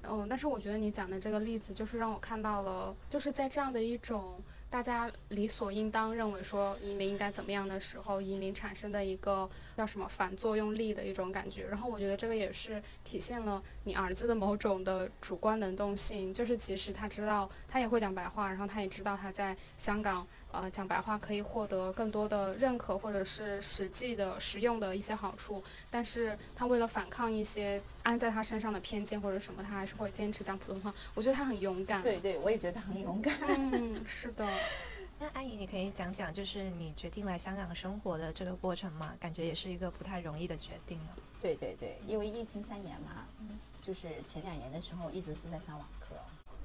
[0.04, 4.40] 嗯，但是我觉得你讲的这个例子，就是让我看到了，就是在这样的一种。
[4.72, 11.66] 大家理所应当认为说移民应该怎么样的时候，移民产生的一个叫什么反作用力的一种感觉。
[11.66, 20.26] 然后我觉得这个也是体现了你儿子的某种的主观能动性，就是即使他知道他也会讲白话，然后他也知道他在香港。
[20.52, 25.64] 呃，讲白话可以获得更多的认可，或者是实际的、实用的一些好处。
[25.90, 30.92] 但是他为了反抗一些安在他身上的偏见或者什么，他还是会坚持讲普通话。
[31.14, 32.02] 我觉得他很勇敢。
[32.02, 33.34] 对对，我也觉得他很勇敢。
[33.48, 34.46] 嗯，是的。
[35.18, 39.14] 那阿姨，你可以讲讲，就是你决定来香港生活的这个过程吗？
[39.18, 41.16] 感觉也是一个不太容易的决定了。
[41.40, 43.26] 对对对，因为疫情三年嘛，
[43.80, 46.14] 就是前两年的时候一直是在上网课，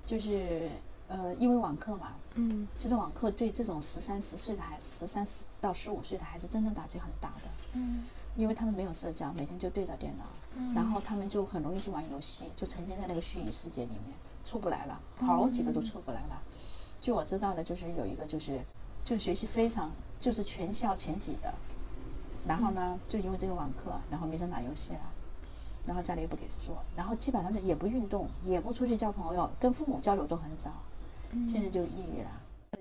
[0.06, 0.69] 就是。
[1.07, 8.03] 呃，因为网课嘛，嗯，其实网课对这种十三十岁的孩，十三十到十五岁的孩子，真正打击很大的，嗯，
[8.35, 10.25] 因为他们没有社交，每天就对着电脑，
[10.57, 16.41] 嗯，然后他们就很容易去玩游戏，就沉浸在那个虚拟世界里面，出不来了，好几个都出不来了。
[16.99, 18.59] 就我知道的，就是有一个就是，
[19.05, 19.89] 就学习非常，
[20.19, 21.53] 就是全校前几的，
[22.45, 24.99] 然后呢，就因为这个网课，然后没人打游戏了。
[25.85, 30.69] 然后家里又不给做，然后基本上是也不运动，也不出去交朋友，跟父母交流都很少。
[31.47, 32.29] 现在就抑郁了，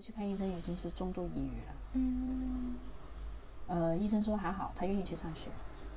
[0.00, 1.74] 去看医生已经是中度抑郁了。
[1.94, 2.74] 嗯。
[3.66, 5.48] 呃，医生说还好，他愿意去上学。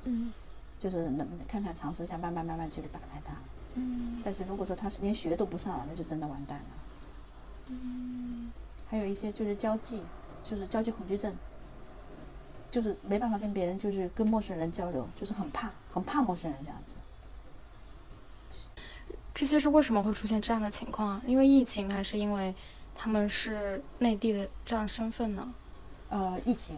[0.04, 0.32] 嗯。
[0.78, 3.32] 就是能看看尝试一下，慢慢慢慢去打开他。
[3.74, 4.20] 嗯。
[4.24, 6.64] 但是如果说他是连学都不上了，那就真的完蛋了。
[7.68, 8.50] 嗯。
[8.88, 10.02] 还有一些就是交际，
[10.42, 11.32] 就是交际恐惧症，
[12.70, 16.94] 就是没办法跟别人，就是跟陌生人交流，就是很怕，很怕陌生人这样子。
[19.40, 21.22] 这些是为什么会出现这样的情况啊？
[21.26, 22.54] 因为疫情，还是因为
[22.94, 25.50] 他们是内地的这样身份呢？
[26.10, 26.76] 呃，疫情，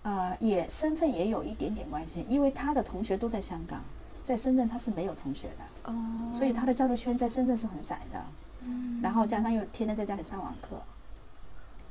[0.00, 3.84] 呃，也身份也有一点点关系，因为他的同学都在香港，
[4.24, 5.94] 在深圳他是没有同学的，哦，
[6.32, 8.24] 所以他的交流圈在深圳是很窄的，
[8.62, 10.80] 嗯，然后加上又天天在家里上网课，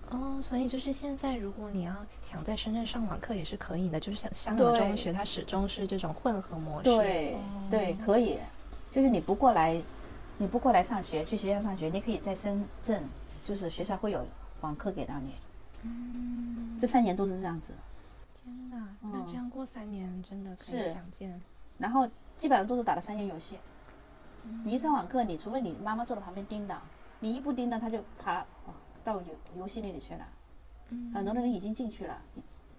[0.10, 1.94] 哦，所以就是现在，如果你要
[2.24, 7.38] 想在深圳上网课也是可以的，就是像香港中学，它始终是这种混合模式，对，
[7.70, 8.40] 对，可以。
[8.92, 9.82] 就是你不过来，
[10.38, 13.02] 你不过来上学，去学校上学，你可以在深圳，
[13.42, 14.24] 就是学校会有
[14.60, 15.34] 网课给到你。
[15.84, 17.72] 嗯，这三年都是这样子。
[18.44, 21.42] 天哪，那这样过三年真的可以想见。
[21.78, 23.58] 然后基本上都是打了三年游戏。
[24.66, 26.78] 你一上网课，你除非你妈妈坐在旁边盯的，
[27.22, 28.46] 你一不盯着，他就爬
[29.06, 30.28] 到游游戏那里去了。
[30.90, 31.14] 嗯。
[31.14, 32.22] 很多的人已经进去了，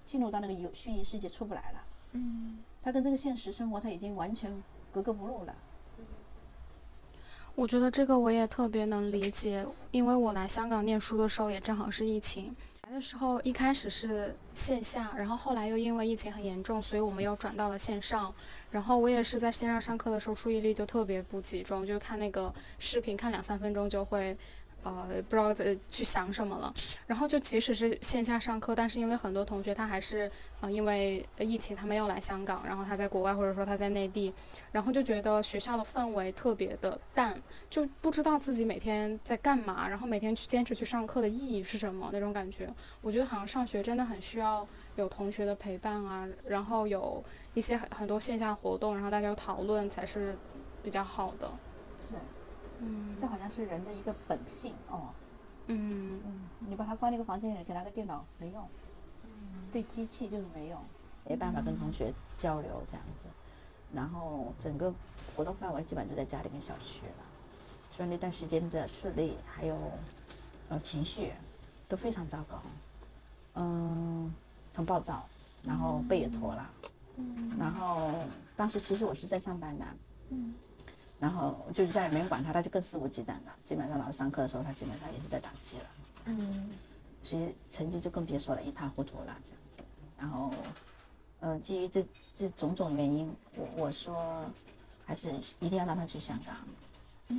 [0.04, 1.78] 进入到那个游虚拟世界出不来了。
[2.12, 2.58] 嗯。
[2.82, 5.54] 他跟这个现实生活他已经完全格格不入了。
[7.54, 18.34] 我觉得这个我也特别能理解，因为我来香港念书的时候也正好是疫情来的时候，一开始是线下，然后后来又因为疫情很严重，所以我们又转到了线上。
[18.70, 24.36] 然后我也是在线上上课的时候，注意力就特别不集中，就看那个视频看两三分钟就会。
[24.82, 26.72] 呃，不知道在去想什么了。
[27.06, 34.32] 然后就即使是线下上课，但是因为很多同学他还是呃因为疫情他没有来香港，然后他在国外或者说他在内地，
[34.72, 37.40] 然后就觉得学校的氛围特别的淡，
[37.70, 42.68] 就不知道自己每天在干嘛，然后每天去坚持去上课的意义是什么那种感觉。
[43.00, 44.66] 我觉得好像上学真的很需要
[44.96, 47.22] 有同学的陪伴啊，然后有
[47.54, 50.36] 一些很很多线下活动，然后大家讨论才是
[50.82, 51.50] 比较好的。
[51.98, 52.14] 是。
[52.82, 55.10] 嗯，这好像是人的一个本性哦。
[55.68, 58.68] 嗯嗯，你把他关那个房间里，给他个电脑没用。
[59.24, 59.30] 嗯，
[59.72, 60.80] 对机器就是没用，
[61.24, 63.28] 没办法跟同学交流这样子。
[63.94, 64.92] 然后整个
[65.36, 67.24] 活动范围基本就在家里跟小区了。
[67.90, 69.76] 所以那段时间的视力还有
[70.68, 71.30] 呃情绪
[71.88, 72.60] 都非常糟糕。
[73.54, 74.34] 嗯，
[74.74, 75.24] 很暴躁，
[75.62, 76.70] 然后背也驼了。
[77.16, 78.10] 嗯，然后
[78.56, 79.84] 当时其实我是在上班的。
[80.30, 80.54] 嗯。
[81.22, 83.54] 然后就是家里没人管他，他就更肆无忌惮了。
[83.62, 85.84] 基本上老师上课的时候，他基本上也是在打击了。
[86.24, 86.70] 嗯，
[87.22, 89.84] 所以成绩就更别说了，一塌糊涂了这样子。
[90.18, 90.52] 然后，
[91.38, 92.04] 嗯，基于这
[92.34, 94.44] 这种种原因，我我说
[95.06, 96.56] 还是一定要让他去香港，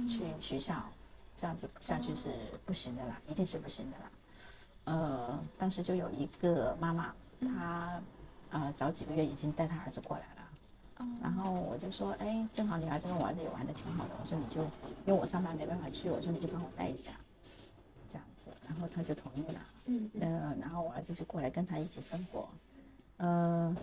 [0.07, 0.81] 去学校，
[1.35, 2.29] 这样子下去是
[2.65, 4.11] 不行的啦，一定是不行的啦。
[4.85, 8.01] 呃，当时就有一个妈妈，她
[8.49, 10.32] 呃早几个月已经带她儿子过来了，
[11.21, 14.61] 然后我就说，哎，正好你儿子跟我儿子也玩的挺好的，我说你就
[15.05, 17.11] 因为我上班没办法去，我说你就帮我带一下。
[18.09, 19.59] 这样子，然后他就同意了。
[19.85, 22.47] 嗯，呃，然后我儿子就过来跟他一起生活。
[23.17, 23.75] 嗯，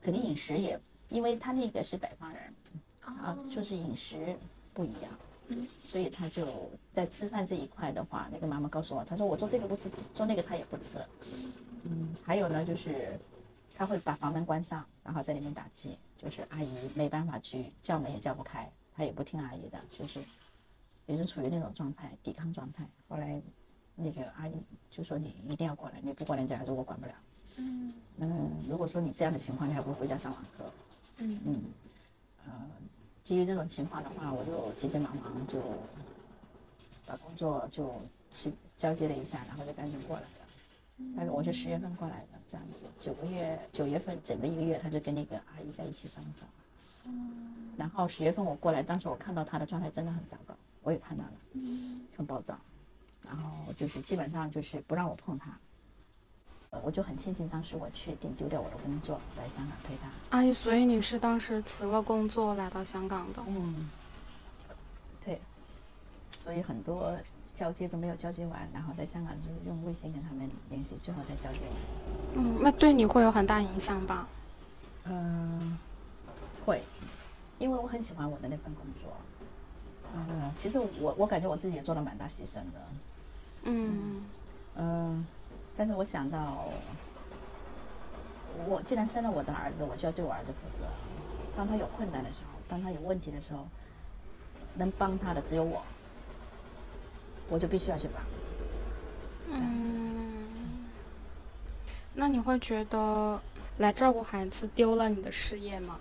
[0.00, 2.54] 肯定饮食也，因为他那个是北方人，
[3.00, 4.36] 啊，就是饮食
[4.72, 5.10] 不一样。
[5.48, 10.98] 嗯，所以他就在吃饭这一块的话，那个妈妈告诉我，他说我做这个不吃，做那个他也不吃。
[11.82, 13.18] 嗯，还有呢，就是
[13.74, 20.22] 他会把房门关上，然后在里面打机，就是阿姨没办法去叫门也叫不开，她也不听阿姨的，就是。
[21.06, 22.86] 也是处于那种状态，抵抗状态。
[23.08, 23.42] 后来，
[23.96, 24.52] 那个阿姨
[24.88, 27.12] 就说：“你一定要过来，你不过来，这孩子我管不了。”
[27.58, 30.64] 嗯嗯，如果说你这样的情况，你还不如回家上网课。
[31.16, 31.62] 嗯嗯，
[32.46, 32.52] 呃，
[33.24, 35.60] 基于这种情况的话，我就急急忙忙就
[37.04, 37.92] 把工作就
[38.32, 40.28] 去交接了一下，然后就赶紧过来了。
[40.96, 46.46] 那个我是十月份过来的，这样子九个月九月份整个一个月，他就跟那个阿姨在一起生活。
[47.04, 50.54] 嗯，然后十月份我过来，当时我看到他的状态真的很糟糕。
[50.84, 51.32] 我也看到了，
[52.16, 52.58] 很暴躁，
[53.24, 55.56] 然后就是基本上就是不让我碰他，
[56.82, 60.10] 我就很庆幸当时我确定丢掉我的工作来香港陪他。
[60.30, 63.40] 阿姨，所以你是当时辞了工作来到香港的？
[63.46, 63.88] 嗯，
[65.24, 65.40] 对，
[66.30, 67.16] 所以很多
[67.54, 72.36] 交接都没有交接完，然后在香港就用微信跟他们联系，最后才交接完。
[72.36, 74.26] 嗯，那对你会有很大影响吧？
[75.04, 75.78] 嗯，
[76.64, 76.82] 会，
[77.58, 79.12] 因为我很喜欢我的那份工作。
[80.14, 82.80] 嗯，其实我我感觉我自己也做了蛮大牺牲的，
[83.64, 84.22] 嗯
[84.76, 85.26] 嗯，
[85.76, 86.68] 但是我想到，
[88.66, 90.86] 我既然生了我的儿子，我就要对我儿子负责。
[91.56, 93.66] 当他有困难的时候，当他有问题的时候，
[94.74, 95.82] 能帮他的只有我，
[97.52, 98.22] 我就必须要去帮。
[99.50, 100.42] 嗯，
[102.14, 103.38] 那你会觉得
[103.76, 105.98] 来照顾孩子丢了你的事业吗？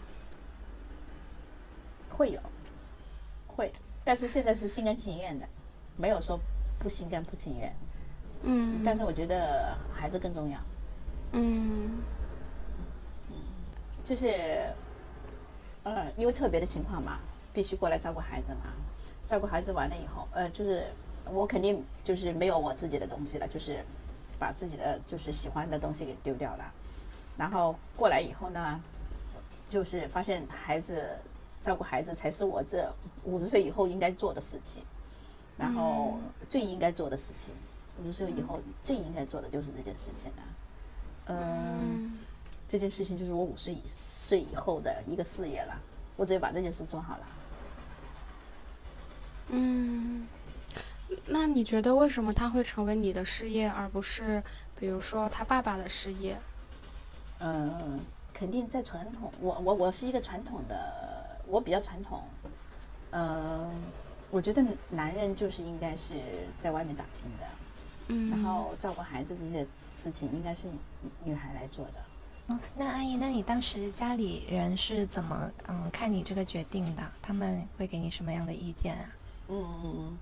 [2.10, 2.40] 会有，
[3.48, 3.70] 会。
[4.06, 5.46] 但是现在是心甘情愿的，
[5.98, 6.40] 没有说
[6.80, 7.76] 不心甘不情愿。
[8.44, 8.82] 嗯。
[8.86, 10.58] 但是我觉得孩子更重要。
[11.34, 12.02] 嗯。
[14.06, 14.74] 就是，
[15.84, 17.20] 呃，因为特别的情况嘛，
[17.54, 18.72] 必须过来照顾孩子嘛。
[19.28, 20.88] 照顾孩子完了以后，呃，就是
[21.26, 23.84] 我肯定就是没有我自己的东西了，就是
[24.40, 26.74] 把自己的就是喜欢的东西给丢掉了。
[27.38, 28.82] 然后过来以后呢，
[29.68, 31.18] 就是发现孩子。
[31.62, 32.92] 照顾孩子才是我这
[33.24, 34.82] 五十岁以后应该做的事情，
[35.60, 36.18] 然后
[36.50, 37.54] 最应该做的事情。
[38.02, 40.44] 五十岁以后最应该做的就是这件事情了。
[41.28, 42.18] 嗯，
[42.68, 45.80] 这件事情就是我五十岁以后的一个事业了。
[46.16, 47.28] 我只有把这件事做好了。
[49.50, 50.26] 嗯，
[51.26, 54.44] 那你觉得为什么他会成为你的事业，而不是
[54.80, 56.38] 比如说他爸爸的事业？
[57.40, 58.00] 嗯，
[58.34, 61.12] 肯定在传统，我我我是一个传统的。
[61.48, 62.24] 我比较传统，
[63.10, 63.70] 嗯，
[64.30, 66.14] 我觉得男人就是应该是
[66.58, 67.46] 在外面打拼的，
[68.08, 69.68] 嗯，然后照顾孩子这些
[70.02, 70.62] 事情应该是
[71.26, 71.94] 女孩来做的。
[72.48, 77.04] 嗯，那阿姨，那你当时家里人是怎么嗯看你这个决定的？
[77.22, 79.06] 他们会给你什么样的意见啊？
[79.50, 80.18] 嗯嗯嗯，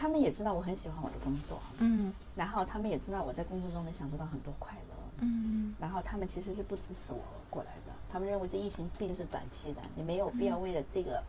[0.00, 7.92] 他们也知道我很喜欢我的工作，嗯，然后他们也知道我在工作中能享受到很多快乐，嗯，然后他们其实是不支持我过来的。
[8.08, 11.22] 他们认为这疫情毕竟是短期的，你没有必要为了这个，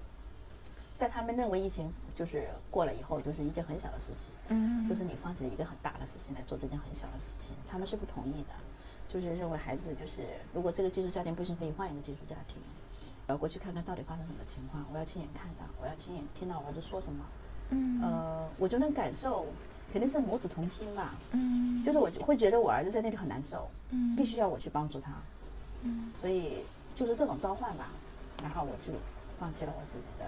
[0.95, 8.53] 在他们认为疫情就是过了以后就是一件很小的事情，嗯，就是你放弃了一个很大的事情来做这件很小的事情，他们是不同意的，
[9.09, 10.21] 就是认为孩子就是
[10.53, 12.55] 如果这个寄宿家庭不行，可以换一个寄宿家庭，
[13.27, 17.25] 我要过去看看到底发生什么情况，我要亲眼看到，我要亲眼听到我儿子说什么，
[17.71, 19.45] 嗯，呃，我就能感受，
[19.91, 25.11] 肯定是母子同心嘛，嗯，就是我会觉得我儿子在那里很难受，嗯，必须要我去帮助他。
[25.81, 26.11] 嗯。
[26.13, 27.89] 所以就是这种召唤吧，
[28.41, 28.93] 然后我就
[29.39, 30.25] 放弃了我自己的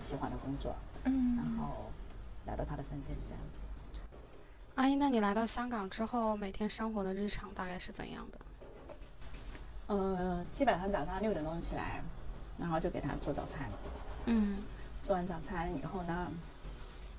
[0.00, 1.90] 喜欢的工作，嗯，然后
[2.46, 3.62] 来到他的身边这样子。
[4.76, 8.38] 阿姨，那你来到香港之后，每天生活的日常大概是怎样的？
[9.88, 12.00] 呃，基本上早上六点钟起来，
[12.56, 13.68] 然后就给他做早餐，
[14.26, 14.58] 嗯，
[15.02, 16.30] 做完早餐以后呢，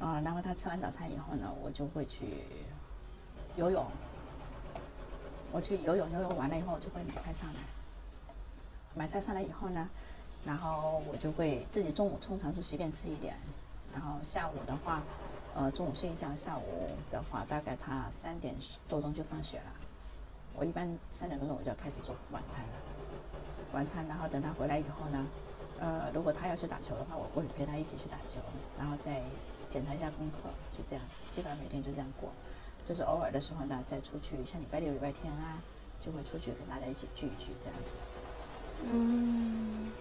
[0.01, 2.43] 啊，然后他吃完早餐以后呢，我就会去
[3.55, 3.85] 游泳。
[5.51, 7.59] 我去游泳，游泳完了以后就会买菜上来。
[8.95, 9.87] 买菜上来以后呢，
[10.43, 13.35] 然后我就会自己中午通常是随便吃一点，
[13.93, 15.03] 然后下午的话，
[15.53, 18.55] 呃，中午睡一觉，下午的话大概他三点
[18.89, 19.65] 多钟就放学了。
[20.55, 22.73] 我一般三点多钟我就要开始做晚餐了，
[23.71, 25.27] 晚餐，然后等他回来以后呢，
[25.79, 28.39] 呃，如果他要去打球的话，我会陪他一起去打球，
[28.77, 29.21] 然后再
[29.71, 32.29] 检查一下功课，就这样子，基本上每天就这样过。
[32.83, 35.57] 就是偶尔的时候呢，再出去，像礼拜六、礼拜天啊，
[36.01, 37.89] 就会出去跟大家一起聚一聚这样子。
[38.83, 39.91] 嗯。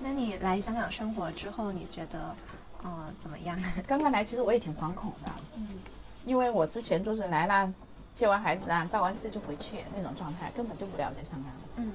[0.00, 2.34] 那你来香港生活之后，你觉得，
[2.82, 3.58] 呃，怎么样？
[3.86, 5.68] 刚刚来其实我也挺惶恐的，嗯，
[6.24, 7.72] 因为我之前就是来了，
[8.14, 11.92] 接完孩子啊，办完事就回去那种状态，根本就不了解香港，嗯。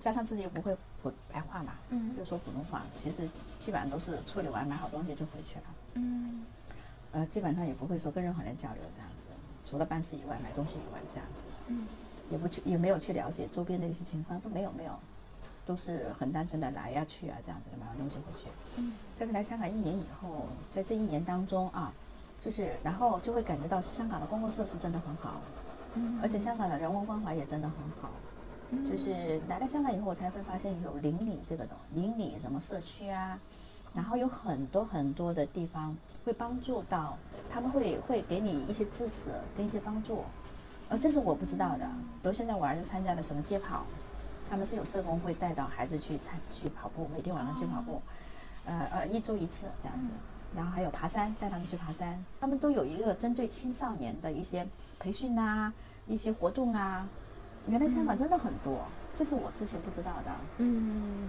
[0.00, 3.28] 加上自己又不会普白话嘛，嗯，就说普通话，其实
[3.58, 6.44] 基本上都是处理完买好东西就回去了，嗯。
[7.12, 9.28] 呃，基本上也不会说跟任何人交流这样子，
[9.64, 11.86] 除了办事以外，买东西以外这样子，嗯，
[12.30, 14.92] 也不去，也没有去了解周边的一些情况，都没有没有。
[15.64, 18.46] 都是很单纯的来呀去啊这样子的买完东西回去，
[18.76, 21.92] 嗯，但是来香港一年以后，在这一年当中啊，
[22.40, 25.40] 就是然后就会感觉到香港的公共设施真的很好，
[25.94, 28.10] 嗯，而且香港的人文关怀也真的很好，
[28.84, 33.38] 就是来了香港以后，我才会发现有邻里这个东邻里什么社区啊，
[33.94, 37.16] 然后有很多很多的地方会帮助到，
[37.48, 40.24] 他们会会给你一些支持跟一些帮助，
[40.88, 41.86] 呃，这是我不知道的，
[42.22, 43.84] 比如现在我儿子参加了什么街跑。
[44.48, 48.00] 他们是有社工会带到孩子去参去跑步，每天晚上去跑步，
[48.64, 50.10] 呃呃，一周一次这样子。
[50.54, 52.24] 然后还有爬山，带他们去爬山。
[52.40, 54.64] 他们都有一个针对青少年的一些
[55.00, 55.74] 培训啊，
[56.06, 57.08] 一些活动啊。
[57.68, 58.78] 原来香港真的很多，
[59.14, 60.32] 这是我之前不知道的。
[60.58, 61.28] 嗯。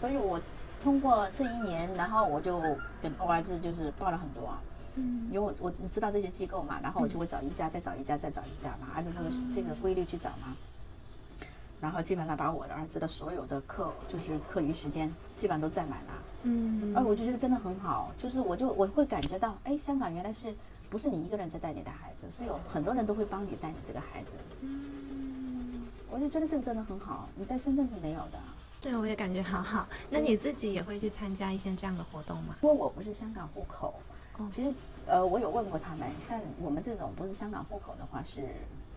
[0.00, 0.40] 所以我
[0.82, 2.60] 通过这一年，然后我就
[3.00, 4.54] 跟我儿子就是报了很多。
[4.96, 5.28] 嗯。
[5.28, 10.56] 因为我我知道这些机构嘛，然后我就会找一家，再找一家，再找一家嘛，按照这个这个规律去找嘛。
[11.80, 16.12] 然后基本上把我的儿子的所有的课，就是课余时间，基本上都占满了。
[16.44, 20.54] 嗯，哎，我就觉得真的很好，就是我就我会感觉到，哎，香港原来是
[20.92, 24.32] 不是你一个人在带你的孩子，是有很多人都会帮你带你这个孩子。
[24.60, 28.38] 嗯，我就觉得这个真的很好，你在深圳是没有的。
[28.78, 29.88] 对，我也感觉好好。
[30.10, 32.54] 那你自己也会去参加一些这样的活动吗？
[32.60, 33.94] 因为我不是香港户口，
[34.50, 34.76] 其实
[35.06, 38.42] 呃，我有问过他们，像我们这种不是香港户口的话，是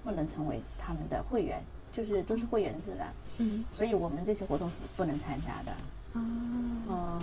[0.04, 1.64] 不能成为他们的会员。
[1.93, 3.06] 就是都是会员制的，
[3.38, 5.72] 嗯，所以我们这些活动是不能参加的，
[6.89, 7.18] 哦，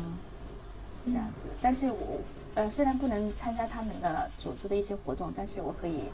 [1.04, 1.46] 这样子。
[1.60, 2.18] 但是我
[2.54, 6.04] 呃虽然不能参加他们的组织的一些活动，但是我可以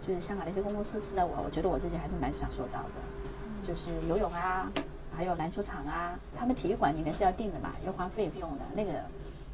[0.00, 4.70] 就是香港的一些公共设施啊，我我觉得我自己还是蛮享受到的，就是游泳啊，
[5.16, 8.92] 还有篮球场啊，他们体育馆里面是要定的嘛，要花费费用的，那个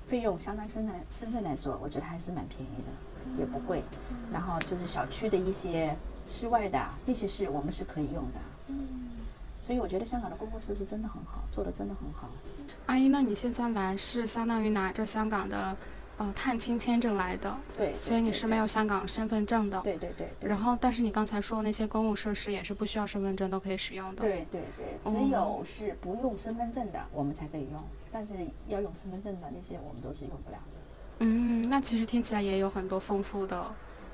[0.07, 3.83] 费用相当于深圳深圳来说，我觉得还是蛮便宜的，也不贵。
[4.31, 8.41] 然后就是小区的一些室外的那些是我们是可以用的。
[8.69, 8.77] 嗯，
[9.63, 12.29] 所以我觉得香港的公共设施真的很好，做的真的很好。
[12.87, 15.75] 阿姨，那你现在来是相当于拿着香港的
[16.17, 19.81] 呃探亲签证来的，对，所以你是没有香港身份证的。
[19.81, 20.29] 对对对。
[20.41, 24.23] 然后，但是你刚才说的那些公共设施也是不需要身份证都可以使用的。
[24.23, 28.35] 对对对，只有是不用身份证的我们才可以用，但是
[28.69, 30.81] 要用身份证的那些我们都是用不了的。
[31.19, 33.65] 嗯，那其实听起来也有很多丰富的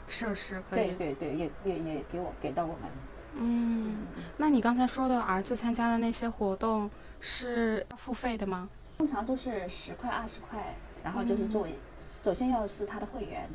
[0.09, 0.95] 设施可以。
[0.95, 2.91] 对对对，也也也给我给到我们。
[3.35, 6.91] 嗯，那你刚才说的儿子参加的那些活动
[7.21, 8.69] 是付费的吗？
[8.99, 11.79] 通常都是十块、二十块，然后就是作为，
[12.23, 13.49] 首先要是他的会员，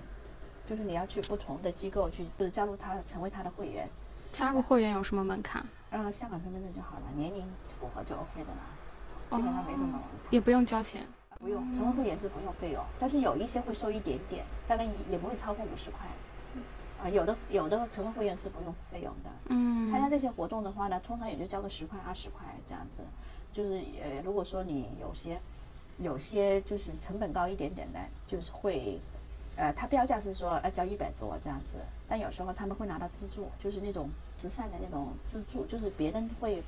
[0.65, 3.87] 就是你要去不同的机构去，不是加入他成为他的会员。
[4.31, 5.63] 加入会员有什么门槛？
[5.91, 7.45] 嗯，香港身份证就好了，年龄
[7.79, 8.57] 符合就 OK 的了，
[9.29, 9.99] 基本上没什么。
[10.31, 11.05] 也不用交钱？
[11.39, 16.07] 不用，成为会员是不用费用，但是有一些会收一点点，大概也不会超过五十块。
[17.03, 19.29] 啊，有的有的成为会员是不用费用的。
[19.49, 23.03] 嗯，参加这些活动的话呢，通常也就交个十块二十块这样子。
[23.53, 25.39] 就是呃，如果说你有些
[25.99, 28.99] 有些就是成本高一点点的，就是会
[29.55, 31.77] 呃，它标价是说要交一百多这样子。
[32.07, 36.61] 但有时候他们会拿到资助，就是那种慈善的那种资助，就是别人会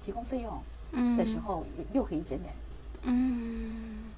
[0.00, 2.52] 提供费用的时候又可以减免。
[3.02, 4.12] 嗯。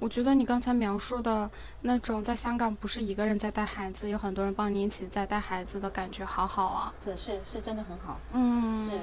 [0.00, 1.48] 我觉得你刚才描述的
[1.82, 6.92] 那种在香港不是一个人在带孩子，有很多人帮你一起在带孩子的感觉，好好啊！
[7.00, 8.98] 这是是真的很好，嗯，是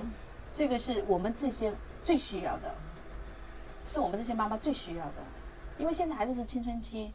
[0.54, 1.74] 这个是我们这些
[2.04, 2.76] 最需要的，
[3.86, 5.14] 是我们这些妈妈最需要的，
[5.78, 7.12] 因为现在孩子是青春期，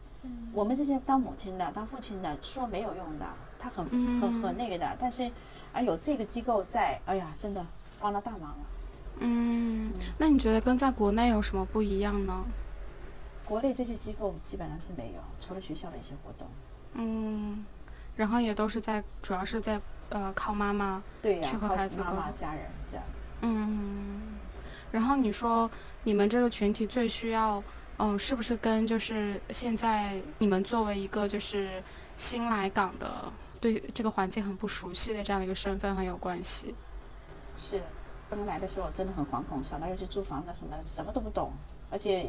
[0.53, 3.27] 我们这些当母亲的、当父亲的说没有用的，
[3.59, 3.85] 他很
[4.21, 5.31] 很很那个的，但是
[5.73, 7.65] 啊有这个机构在，哎呀，真的
[8.01, 8.59] 帮了大忙了。
[9.19, 12.45] 嗯，那你觉得跟在国内有什么不一样呢？
[13.45, 16.47] 国内这些机构基本上是没有，除了学校的一些活动。
[16.95, 17.65] 嗯，
[18.17, 23.23] 然后也都是在，主要是在呃靠妈妈对去和孩子妈妈家人这样子。
[23.43, 24.36] 嗯，
[24.93, 25.71] 然后你说
[26.05, 27.63] 你们这个群体最需要
[27.99, 31.83] 嗯，是不是跟就是现在你们作为一个就是
[32.19, 36.75] 新来港的，对这个环境很不熟悉的这样的一个身份很有关系？
[37.59, 37.83] 是，
[38.29, 41.53] 刚来的时候真的很惶恐，想到要去租房子什么，什么都不懂，
[41.91, 42.29] 而且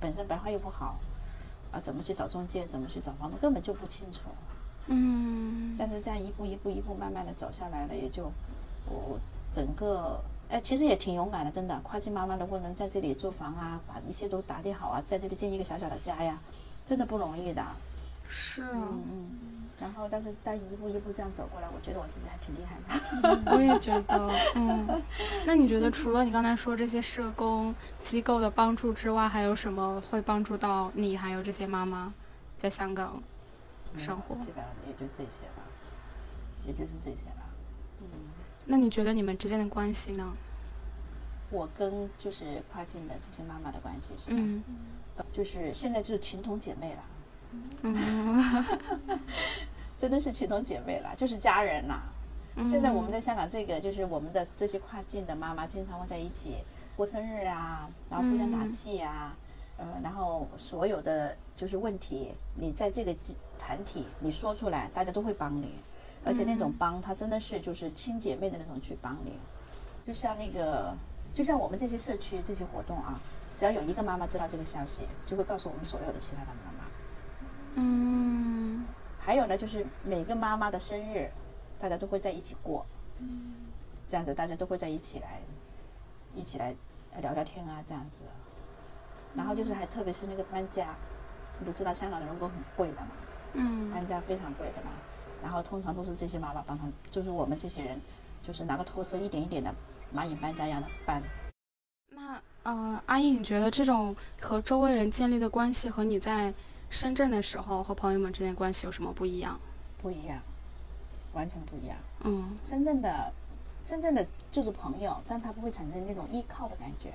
[0.00, 0.98] 本身白话又不好，
[1.70, 4.20] 啊，怎么去找中介，怎么去找房子，根本就不清楚。
[4.86, 5.76] 嗯。
[5.78, 8.32] 但是这样一步一步一步慢慢的走下来了，也就
[8.86, 9.20] 我
[9.52, 10.18] 整个。
[10.50, 11.78] 哎，其实也挺勇敢的，真的。
[11.80, 16.38] 跨境妈妈如果能在这里租房啊，把一切都打理好啊，在这里建一个小小的家呀，
[16.86, 17.62] 真的不容易的。
[18.28, 18.68] 是啊。
[18.72, 19.30] 嗯嗯。
[19.80, 23.52] 然后，但是但一步一步这样走过来，我觉得我自己还挺厉害的。
[23.54, 25.02] 我也觉得，嗯。
[25.46, 32.12] 那你觉得除了你刚才说这些社工机构的帮助之外，还有什么会帮助到你还有这些妈妈
[32.56, 33.22] 在香港
[33.96, 34.34] 生活？
[34.36, 35.62] 基本上也就这些吧，
[36.66, 37.37] 也就是这些了。
[38.70, 40.30] 那你觉得你们之间的关系呢？
[41.50, 44.62] 我跟就是跨境的这些妈妈的关系是，嗯，
[45.32, 47.02] 就是现在就是情同姐妹了，
[47.80, 49.18] 嗯，
[49.98, 52.02] 真的是情同姐妹了，就是家人啦。
[52.70, 56.58] 现在我们在香港，这个就是我们的这些跨境的妈妈经常会在一起
[56.94, 59.34] 过生日啊，然后互相打气啊，
[59.78, 63.16] 呃，然后所有的就是问题，你在这个
[63.58, 65.72] 团体你说出来，大家都会帮你。
[66.24, 69.38] 而且那种帮，他真的是就是亲姐妹的那种去帮你，
[70.06, 70.94] 就像那个，
[71.32, 73.18] 就像我们这些社区这些活动啊，
[73.56, 76.84] 只要有一个妈妈知道这个消息，就会告诉我们所有的其他的妈妈。
[77.76, 78.84] 嗯。
[79.20, 81.30] 还有呢，就是每个妈妈的生日，
[81.78, 82.86] 大家都会在一起过。
[83.18, 83.54] 嗯。
[84.06, 85.40] 这样子，大家都会在一起来，
[86.34, 86.74] 一起来
[87.20, 88.24] 聊聊天啊，这样子。
[89.34, 90.94] 然后就是还特别是那个搬家，
[91.60, 93.08] 你都知道香港的人工很贵的嘛。
[93.52, 93.90] 嗯。
[93.90, 94.90] 搬家非常贵的嘛。
[95.42, 98.00] 然后通常都是这些妈妈帮他，就是我们这些人，
[98.42, 99.74] 就是拿个拖车一点一点的
[100.14, 101.22] 蚂蚁搬家一样的搬。
[102.10, 106.52] 那呃，阿姨，你觉得这种和周围人建立的关系和你在
[106.90, 109.58] 深圳的时候和朋友们之间关系有什么不一样？
[110.02, 110.40] 不一样，
[111.32, 111.96] 完全不一样。
[112.24, 113.32] 嗯，深圳的，
[113.86, 117.12] 深圳的就是朋友，但他不会产生那种依靠的感觉。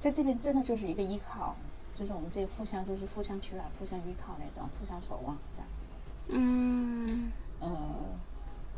[0.00, 1.56] 在这边真的就是一个依靠，
[1.96, 5.86] 就是我们这互相就是互相取暖、互相依靠那种，互相守望这样子。
[6.28, 7.70] 嗯，呃，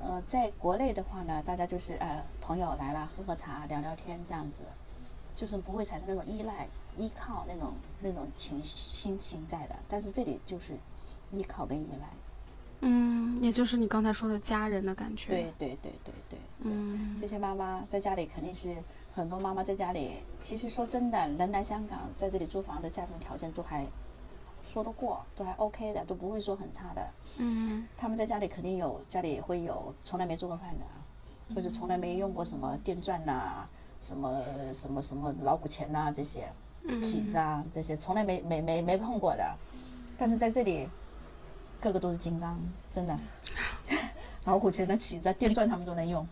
[0.03, 4.59] 呃，在国内的话呢，大家就是呃，朋友来了喝喝茶、聊聊天这样子，
[5.35, 6.67] 就是不会产生那种依赖、
[6.99, 9.77] 依靠那种那种情心情在的。
[9.89, 10.75] 但是这里就是
[11.33, 12.09] 依靠跟依赖。
[12.81, 15.31] 嗯，也就是你刚才说的家人的感觉。
[15.31, 16.39] 对对对对对。
[16.61, 18.77] 嗯，这些妈妈在家里肯定是
[19.15, 23.87] 很多妈妈在家里，其实说真的，能来香港在这里租房的家庭条件都还
[24.67, 27.03] 说得过，都还 OK 的，都不会说很差的。
[27.39, 33.67] 嗯，他们在家里肯定有，家里也会有从来没做过饭的，或者从来没用过什么电钻呐，
[34.03, 34.43] 什么
[34.75, 36.49] 什么什么老虎钳呐这些，
[37.01, 39.57] 起子啊这些从来没没没没碰过的，
[40.19, 40.89] 但是在这里，
[41.81, 42.59] 个个都是金刚，
[42.91, 43.17] 真的，
[44.45, 46.27] 老虎钳的起子、电钻他们都能用。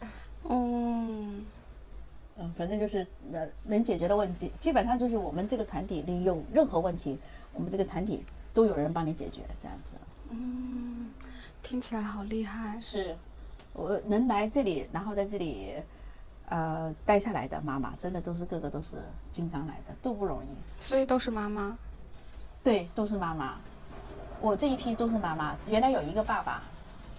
[0.49, 1.45] 嗯，
[2.37, 7.19] 嗯，反正就是能能解决的问题，基本上就是我们这个团体里有任何问题，
[7.55, 9.93] 我们这个团体都有人帮你解决，这样子。
[10.31, 11.11] 嗯，
[11.63, 12.79] 听起来好厉害。
[12.81, 13.17] 是，
[13.73, 15.75] 我能来这里，然后在这里，
[16.49, 18.97] 呃，待下来的妈妈，真的都是个个都是
[19.31, 20.49] 金刚来的，都不容易。
[20.79, 21.77] 所以都是妈妈。
[22.63, 23.57] 对，都是妈妈。
[24.41, 25.55] 我这一批都是妈妈。
[25.69, 26.63] 原来有一个爸爸，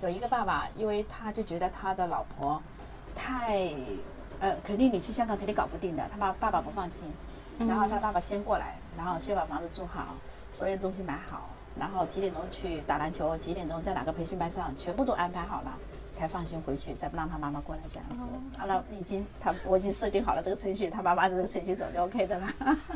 [0.02, 2.62] 有一个爸爸，因为他就觉得他的老婆
[3.16, 3.74] 太，
[4.40, 7.04] 呃，肯定你去香港肯定搞不定的，他爸爸爸不放心。
[7.60, 10.16] 然后他爸爸先过来，然后先把房子住好，
[10.52, 11.50] 所有东西买好。
[11.78, 13.36] 然后几点钟去打篮球？
[13.38, 14.74] 几点钟在哪个培训班上？
[14.78, 15.74] 全部都安排好了，
[16.14, 18.16] 才放心回去，再不让他妈妈过来这样子。
[18.58, 22.48] 好了，已经他我已经设定好了这个程序，他妈妈的这个程序走就 OK 的了。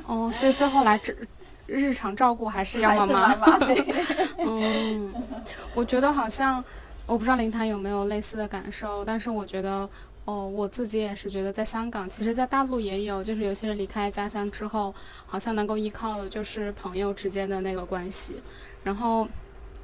[0.05, 1.13] 哦， 所以最后来这
[1.65, 3.59] 日常照顾还是要妈妈。
[4.37, 5.13] 嗯，
[5.75, 6.63] 我觉得好像
[7.05, 9.89] 我不知道林谈有没有类似的感受，但是我觉得。
[10.29, 14.93] 哦，我自己也是觉得，在香港，其实，在大陆也有，就是有些人离开家乡之后，
[15.25, 18.35] 好像能够依靠的就是朋友之间的那个关系。
[18.83, 19.27] 然后，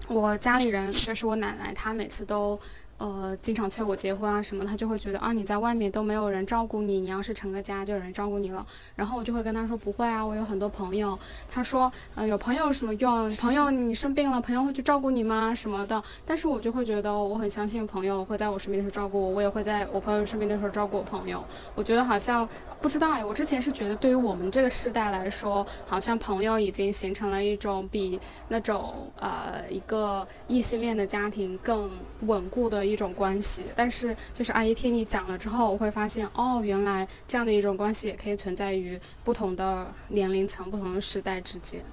[0.08, 2.60] 我家里人就是我奶奶，她每次都。
[2.98, 8.66] 呃，经常催我结婚啊什么，他就会觉得啊，你在外面都没有人照顾你，你要是成个家就有人照顾你了。
[8.96, 11.20] 然后我就会跟他说不会啊，我有很多朋友。
[11.50, 13.36] 他说，呃，有朋友有什么用？
[13.36, 15.54] 朋友你生病了，朋友会去照顾你吗？
[15.54, 16.02] 什么的。
[16.26, 21.43] 但是我就会觉得，我很相信朋友会在我身边的时候照顾我，我也会在我朋友身边的时候照顾我朋友。
[21.76, 22.48] 我觉得好像
[22.80, 28.18] 不知道哎，我之前是觉得对于我们这个时代来说，好像朋友已经形成了一种比
[28.48, 31.91] 那种呃一个异性恋的家庭更
[32.22, 32.85] 稳固的。
[32.86, 33.66] 一种关系。
[33.76, 41.84] 但是就是阿姨听你讲了之后，我会发现哦，原来这样的一种关系也可以存在于不同的年龄层、不同的时代之间。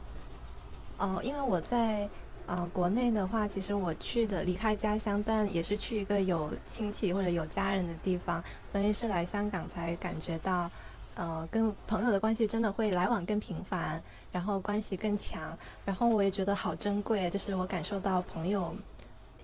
[0.99, 2.09] 哦，因为我在
[2.47, 10.71] 呃国内的话，其实我去的离开家乡，但也是去一个有亲戚或者有家人的地方，所以是来香港才感觉到。
[11.15, 18.75] 呃，跟朋友的关系真的会来往更频繁，然后关系更强，然后我也觉得好珍贵，就是我感受到朋友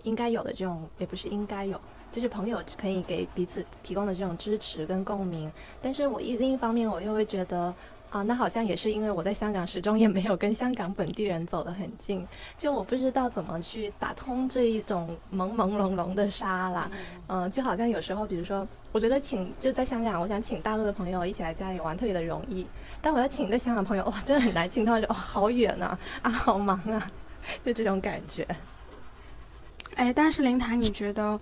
[0.03, 1.81] 应该有的这种，也不是应该有，
[2.13, 5.51] 就是朋友可以给彼此提供的这种支持跟共鸣。
[5.81, 7.75] 但是我一另一方面，我又会觉得。
[8.11, 12.27] 啊，那好像也是因为我在香港始终也没有跟香港本地人走得很近，
[12.57, 16.91] 就我不知道怎么去打通这一种朦朦胧胧的沙啦。
[17.27, 22.67] 嗯，就好像有时候，比如说，我觉得请就在香港，我想请大陆的朋友一起来家里玩特别的容易，
[23.03, 24.87] 但我要请一个香港朋友，哇，真的很难请。
[24.87, 27.11] 他们说，哇，好远啊，啊，好忙啊，
[27.63, 28.49] 就这种感觉。
[29.99, 31.39] 哎，但是林台，你觉得，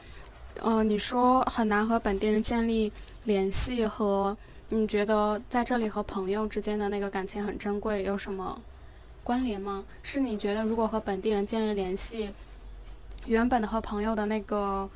[0.63, 2.91] 嗯，你说很难和本地人建立
[3.25, 4.37] 联系和。
[4.71, 8.61] 你觉得在这里和朋友之间的那个感情很珍贵，有什么
[9.23, 9.85] 关联吗？
[10.03, 12.33] 是你觉得如果和本地人建立联系，
[13.27, 14.89] 原本的和朋友的那个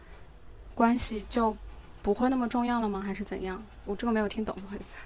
[0.75, 1.57] 关系就
[2.03, 2.99] 不会那么重要了吗？
[2.99, 3.63] 还是怎样？
[3.85, 4.97] 我这个没有听懂，不好意思。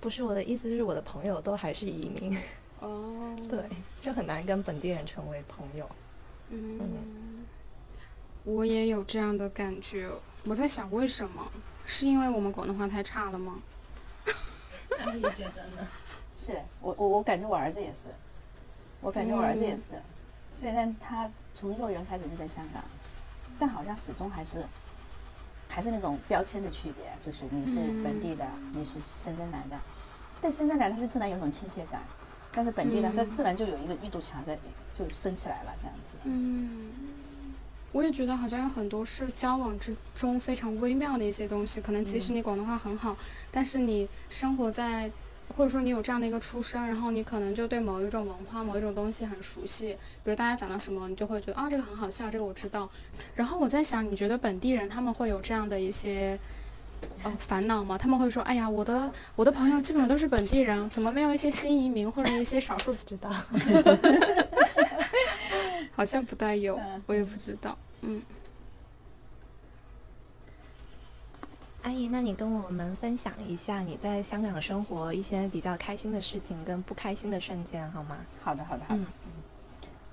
[0.00, 2.38] 不是我的意思，是我的朋友都还是移民。
[2.78, 3.36] 哦。
[3.50, 3.58] 对，
[4.00, 5.86] 就很难跟本地人成为朋友。
[6.48, 6.78] 嗯。
[8.44, 10.10] 我也有这样的感觉。
[10.44, 11.46] 我在想，为什么？
[11.86, 13.58] 是因为我们广东话太差了吗？
[15.12, 15.88] 你觉得呢？
[16.36, 18.08] 是我我我感觉我儿子也是，
[19.00, 20.00] 我感觉我儿子也是。
[20.52, 22.82] 虽然他从幼儿园开始就在香港，
[23.58, 24.64] 但好像始终还是
[25.68, 29.78] 还是那种标签的区别，就是你是本地的，你是深圳来的。
[30.40, 32.02] 但深圳来他是自然有种亲切感，
[32.52, 34.58] 但是本地的他自然就有一个一堵墙在
[34.94, 36.16] 就升起来了这样子。
[36.24, 36.90] 嗯，
[37.92, 43.16] 我也觉得好像有很多是交往之中非常微妙的一些东西，可能即使你广东话很好。
[43.50, 45.10] 但是你生活在，
[45.48, 49.94] 或者说你有这样的一个出身，然后你可能就对某一种文化、某一种东西很熟悉。
[50.22, 52.88] 比如大家讲到什么，你就会觉得啊，这个很好笑，这个我知道。
[53.34, 56.38] 然后我在想，你觉得本地人他们会有这样的一些
[57.24, 57.98] 呃烦恼吗？
[57.98, 63.28] 他们会说，哎呀，我的我的朋友基本上都是本地人，怎么没有一些新移民或者一些少数知道？
[65.94, 67.76] 好像不带有，我也不知道。
[68.02, 68.20] 嗯。
[71.82, 78.18] 阿姨，那你跟我们分享一下你在香港生活一些比较开心的事情跟不开心的瞬间好吗？
[78.42, 79.00] 好的，好的，好的。
[79.00, 79.06] 嗯。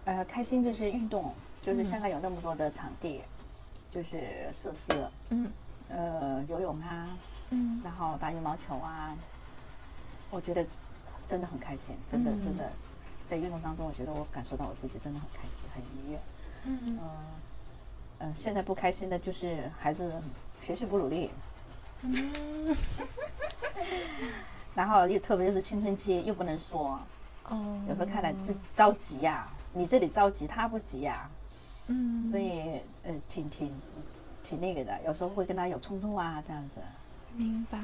[0.05, 3.21] 呃，开心就是运动，就是香港有那么多的场地，
[3.91, 4.93] 就是设施。
[5.29, 5.51] 嗯。
[5.89, 7.09] 呃，游泳啊。
[7.49, 7.81] 嗯。
[7.83, 9.13] 然后打羽毛球啊，
[10.29, 10.65] 我觉得
[11.25, 12.71] 真的很开心，真的真的，
[13.27, 16.19] 在运动当中，我觉得我感受到我自己真的很开心，很愉悦。
[16.63, 16.99] 嗯嗯。
[18.19, 20.11] 嗯，现在不开心的就是孩子
[20.61, 21.29] 学习不努力。
[22.01, 22.75] 嗯，
[24.73, 26.99] 然后又特别就是青春期，又不能说，
[27.49, 31.29] 哦，有时候看来就着急呀，你这里着急，他不急呀，
[31.87, 33.71] 嗯，所以呃，挺挺
[34.41, 36.79] 挺那个的，有时候会跟他有冲突啊，这样子。
[37.37, 37.79] 明白，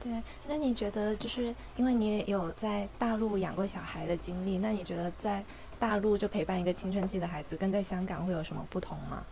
[0.00, 0.22] 对。
[0.48, 5.44] 那你觉得，就是因为你也有在大陆养过小孩的经历，那你觉得在
[5.78, 9.22] 大陆就陪伴一个青春期的孩子，跟在香港会有什么不同吗？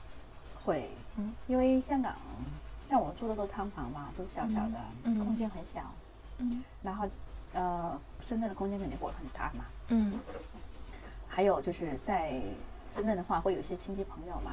[0.62, 2.14] 会，嗯，因为香港。
[2.80, 5.80] 像我住的都汤房嘛，都小小的，空间很小。
[6.38, 6.62] 嗯。
[6.82, 7.08] 然后，
[7.54, 9.64] 呃，深圳的空间肯定会很大嘛。
[9.88, 10.18] 嗯。
[11.28, 12.42] 还有就是在
[12.84, 14.52] 深圳的话，会有一些亲戚朋友嘛，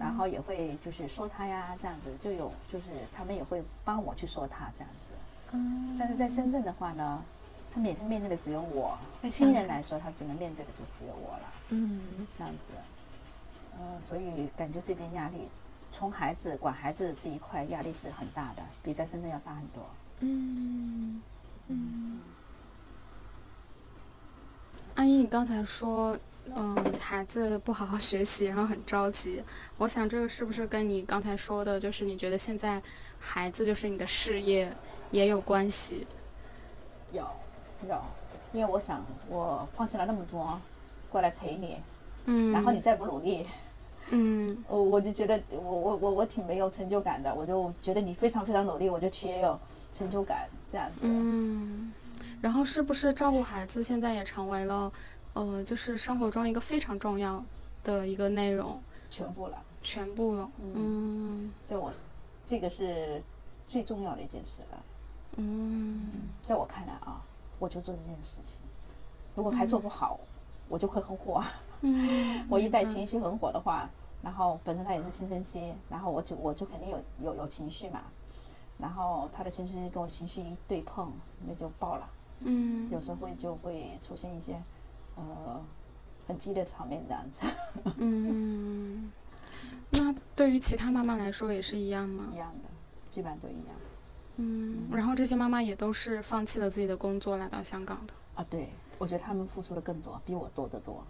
[0.00, 5.12] 然后也会就是说他呀，这样子就有就是他们也会帮我去说他这样子。
[5.52, 5.96] 嗯。
[5.98, 7.22] 但是在深圳的话呢，
[7.74, 11.52] 他每天面对的只有我，对亲人来说，他只能面对的就只有我了。
[11.70, 12.00] 嗯。
[12.38, 12.72] 这样子，
[13.78, 15.48] 呃，所以感觉这边压力。
[15.90, 19.84] 从孩子管孩子这一块压力是很大的，比在深圳要大很多。
[20.20, 21.20] 嗯
[21.68, 22.20] 嗯。
[24.94, 26.18] 阿姨，你刚才说，
[26.54, 29.42] 嗯，孩子不好好学习，然后很着急。
[29.78, 32.82] 我想这个是不是跟你刚才说的，就是你觉得现在
[33.18, 34.74] 孩子就是你的事业
[35.10, 36.06] 也有关系？
[37.12, 37.26] 有，
[37.88, 38.00] 有，
[38.52, 40.60] 因为我想我放弃了那么多，
[41.10, 41.76] 过来陪你，
[42.26, 43.46] 嗯，然后你再不努力。
[44.10, 49.58] 嗯， 我我就觉得我我我我挺没有成就感的，我就觉得你非常非常努力，我就挺有
[49.94, 50.96] 成就感这样子。
[51.02, 51.92] 嗯，
[52.40, 54.92] 然后是不是照顾孩子现在也成为了，
[55.34, 57.42] 呃，就是生活中一个非常重要
[57.84, 58.80] 的一个内容？
[59.10, 60.50] 全部了，全部了。
[60.60, 61.90] 嗯，在我
[62.46, 63.22] 这个是
[63.68, 64.82] 最重要的一件事了。
[65.36, 66.08] 嗯，
[66.46, 67.22] 在我看来啊，
[67.58, 68.56] 我就做这件事情，
[69.34, 70.18] 如果还做不好，
[70.68, 71.42] 我就会很火。
[71.82, 73.88] 嗯，我一旦情绪很火的话。
[74.22, 78.02] 然后本身他也是青春期，然后我就我就肯定有有有情绪嘛，
[78.78, 81.10] 然后他的情绪跟我情绪一对碰，
[81.44, 82.08] 那就爆了。
[82.38, 84.62] 嗯，有时候会就会出现一些
[85.16, 85.64] 呃
[86.26, 87.46] 很激烈场面这样子。
[87.96, 89.10] 嗯，
[89.90, 92.28] 那对于其他妈妈来说也是一样吗？
[92.32, 92.68] 一样的，
[93.10, 93.76] 基本上都一样。
[94.36, 98.14] 嗯，然后这些妈妈也都是放弃了自己的工作来到香港的。
[98.34, 101.04] 啊，对，我觉得他们付出的更多，比我多得多。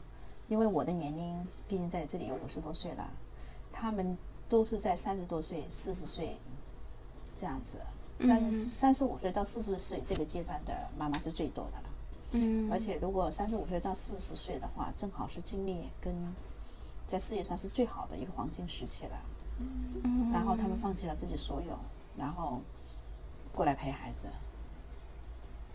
[0.48, 3.08] 因为我的年龄毕竟在这里有五十多岁了，
[3.72, 6.36] 他们都是在三十多岁、四十岁
[7.36, 7.76] 这样子，
[8.20, 11.84] 三十三十五岁到四十岁这个阶段的妈妈是最多的了。
[12.32, 16.14] 嗯，而且如果三十五岁到四十岁的话，正好是精力跟
[17.06, 19.20] 在事业上是最好的一个黄金时期了。
[20.04, 21.78] 嗯，然后他们放弃了自己所有，
[22.16, 22.60] 然后
[23.54, 24.26] 过来陪孩子，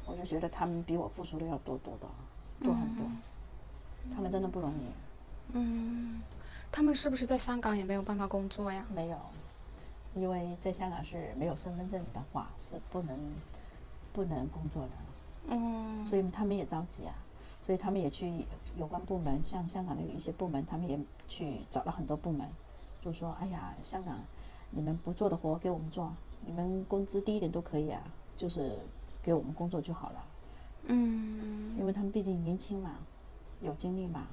[0.05, 2.07] 我就觉得他们比我付出的要多多的，
[2.65, 3.05] 多很多。
[4.11, 4.91] 他们真的不容易。
[5.53, 6.21] 嗯，
[6.71, 8.85] 他们是不是在香港也没有办法工作呀？
[8.93, 9.17] 没有，
[10.15, 13.17] 因为在香港是没有身份证的话是不能
[14.11, 14.89] 不能工作的。
[15.47, 17.13] 嗯，所以他们也着急啊，
[17.61, 18.45] 所以他们也去
[18.77, 22.47] 有关部门，像香港的有一些部门，他们也去找了很多部门，
[23.01, 24.19] 就说：“哎呀，香港
[24.71, 26.13] 你们不做的活给我们做，
[26.45, 28.01] 你们工资低一点都可以啊，
[28.35, 28.77] 就是
[29.23, 30.23] 给我们工作就好了。”
[30.89, 32.91] 嗯，因为他们毕竟年轻嘛。
[33.59, 34.27] 有精力嘛？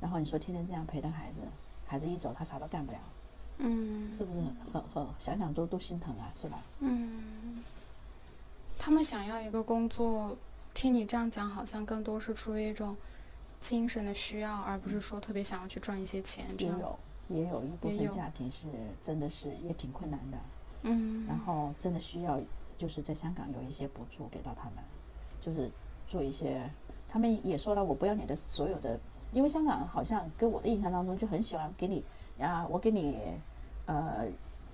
[0.00, 1.40] 然后你说天天这样陪着孩子，
[1.86, 2.98] 孩子一走他啥都干不了，
[3.58, 4.40] 嗯，是不是
[4.72, 6.62] 很很想想都都心疼啊，是吧？
[6.78, 7.62] 嗯，
[8.78, 10.34] 他们想要一个工作，
[10.74, 12.96] 听你这样讲，好像更多是出于一种
[13.60, 16.46] 精神的需要，而不是说特别想要去赚一些钱。
[16.58, 16.98] 也有
[17.28, 18.66] 也有一部分家庭是
[19.02, 20.38] 真的是也挺困难的，
[20.82, 22.40] 嗯，然后真的需要
[22.76, 24.84] 就是在香港有一些补助给到他们，
[25.40, 25.70] 就是
[26.08, 26.68] 做一些。
[27.08, 28.98] 他们也说了，我不要你的所有的，
[29.32, 32.02] 因为香港好像给我的印象当中就很喜欢给你
[32.40, 33.18] 啊，我给你
[33.84, 34.26] 呃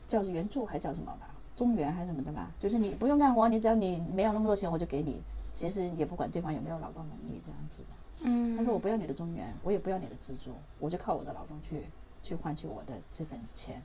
[0.07, 5.20] 叫援助还叫什么吧，中原还是什么的吧，就是你不用干活，你只要你没有那么多钱，我就给你。
[5.53, 7.88] 其实也不管对方有没有劳动能力这样子的。
[8.20, 8.57] 嗯。
[8.57, 11.84] 他说我不要你的中原，我也不要你的资助，我就靠我的劳动去
[12.22, 13.82] 去换取我的这份钱。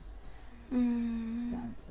[0.69, 1.51] 嗯。
[1.51, 1.85] 这样子，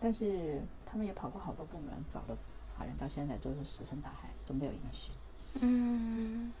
[0.00, 2.36] 但是他们也跑过好多部门，找的
[2.76, 5.12] 好像到现在都是石沉大海，都没有音讯。
[5.60, 6.52] 嗯，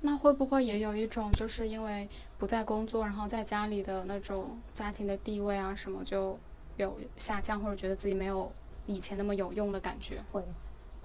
[0.00, 6.36] 那会不会也有一种，就是因为不在工作，然后在家里的那种家庭的地位啊什么就
[6.76, 8.50] 有下降，或者觉得自己没有
[8.86, 10.20] 以前那么有用的感觉？
[10.32, 10.42] 会，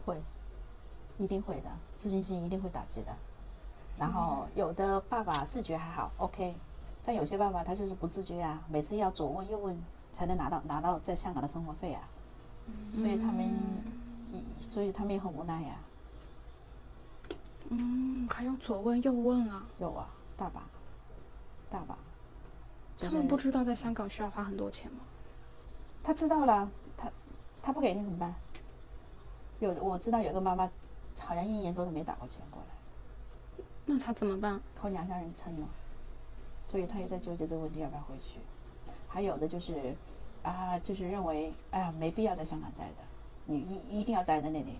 [0.03, 0.19] 会，
[1.17, 3.15] 一定会的，自信心一定会打击的。
[3.97, 6.55] 然后有的爸爸自觉还好，OK，
[7.05, 12.01] 但有些爸爸他就是不自觉啊，每次要左问右问才能拿到拿到在香港的生活费啊，
[12.93, 13.49] 所以他们，
[14.59, 15.75] 所以他们也很无奈呀。
[17.69, 19.65] 嗯，还有左问右问啊？
[19.79, 20.61] 有啊，大把，
[21.69, 21.97] 大把。
[22.99, 24.99] 他们不知道在香港需要花很多钱吗？
[26.03, 27.09] 他知道了，他
[27.61, 28.35] 他不给你怎么办？
[29.59, 30.69] 有我知道有个妈妈，
[31.19, 33.63] 好像一年多都没打过钱过来。
[33.85, 34.59] 那他怎么办？
[34.75, 35.67] 靠娘家人撑呢，
[36.67, 38.39] 所以他也在纠结这个问题要不要回去。
[39.07, 39.95] 还有的就是，
[40.43, 42.95] 啊，就是认为，哎呀，没必要在香港待的，
[43.45, 44.75] 你一一定要待在那里。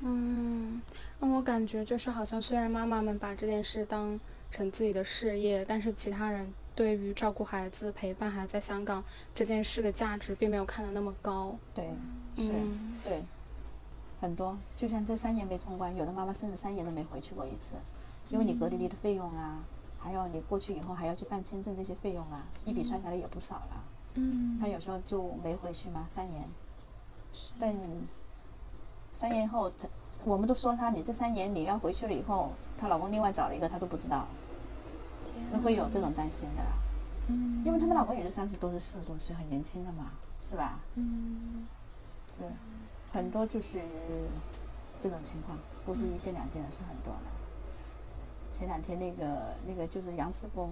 [0.00, 0.82] 嗯，
[1.20, 4.18] 让我感觉就是好像虽然妈妈们把这件事当
[4.50, 9.02] 成自己的事业，但是其他人对于照顾孩子、陪伴孩子在香港
[9.34, 11.56] 这件事的价值并没有看得那么高。
[11.74, 11.88] 对，
[12.36, 12.52] 是，
[13.04, 13.22] 对，
[14.20, 17.74] 很多，就像这三年没通关，有的妈妈甚至三年都没回去过一次，
[18.28, 19.58] 因为你隔离的费用啊，
[19.98, 23.84] 还有你过去以后还要去办签证这些费用啊，一笔算下来也不少了。
[24.14, 26.42] 嗯，她有时候就没回去嘛，三年，
[27.58, 27.74] 但。
[29.18, 29.88] 三年后，她
[30.26, 34.26] 我们都说她，你这三年你要回去了以后，她老公另外找了一个，她都不知道，
[35.50, 36.62] 那会有这种担心的，
[37.28, 40.78] 嗯，因为他们老公也是三十多岁、四十多岁，很年轻的嘛，是吧？
[40.96, 41.66] 嗯，
[42.36, 42.44] 是，
[43.16, 43.80] 很多就是
[45.00, 48.52] 这种情况，不是一件两件的，是很多的。
[48.52, 50.70] 前两天那个那个就是杨师傅，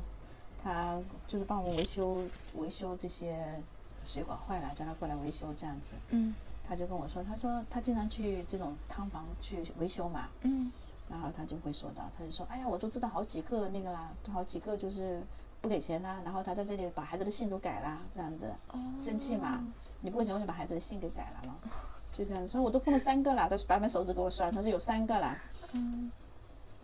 [0.63, 2.19] 他就是帮我们维修
[2.57, 3.63] 维修这些
[4.05, 5.95] 水管坏了，叫他过来维修这样子。
[6.11, 6.35] 嗯。
[6.67, 10.73] 他就跟我说，他说他经常去这种汤房去维修嘛，嗯，
[11.11, 15.23] 然后他就会说到，他就说，哎呀，我都知道好几个那个啦，好几个就是
[15.61, 18.51] 不给钱啦，然后他在这里把孩子的姓都改了，这样子，
[18.99, 19.63] 生气嘛，
[20.01, 21.57] 你不给钱我就把孩子的姓给改了嘛，
[22.17, 25.37] 就这样说，我都碰了三个了，他把把手指给我算，他说有三个啦，
[25.73, 26.11] 嗯，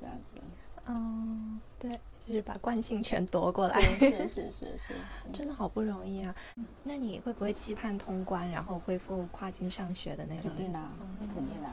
[0.01, 0.41] 这样子，
[0.87, 1.99] 嗯，对。
[2.27, 4.95] 就是把惯性全夺过来，是是是是，
[5.33, 6.33] 真的好不容易啊！
[6.85, 10.43] 那你会不会期盼通关，然后恢复跨境上学的那种？
[10.43, 10.81] 肯定的，
[11.35, 11.69] 肯定的，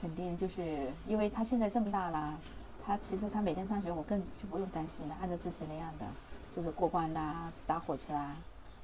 [0.00, 2.38] 肯定就是因为他现在这么大了，
[2.86, 6.06] 他其实他每天上学，我更就不用担心了，按照之前那样的，
[6.54, 8.34] 就是过关啦、打火车啊，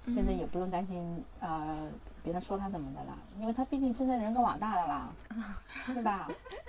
[0.09, 1.89] 现在也不用担心呃
[2.29, 5.09] 别人说他怎么的了，因为他毕竟现在人更网大了啦，
[5.87, 6.29] 是吧？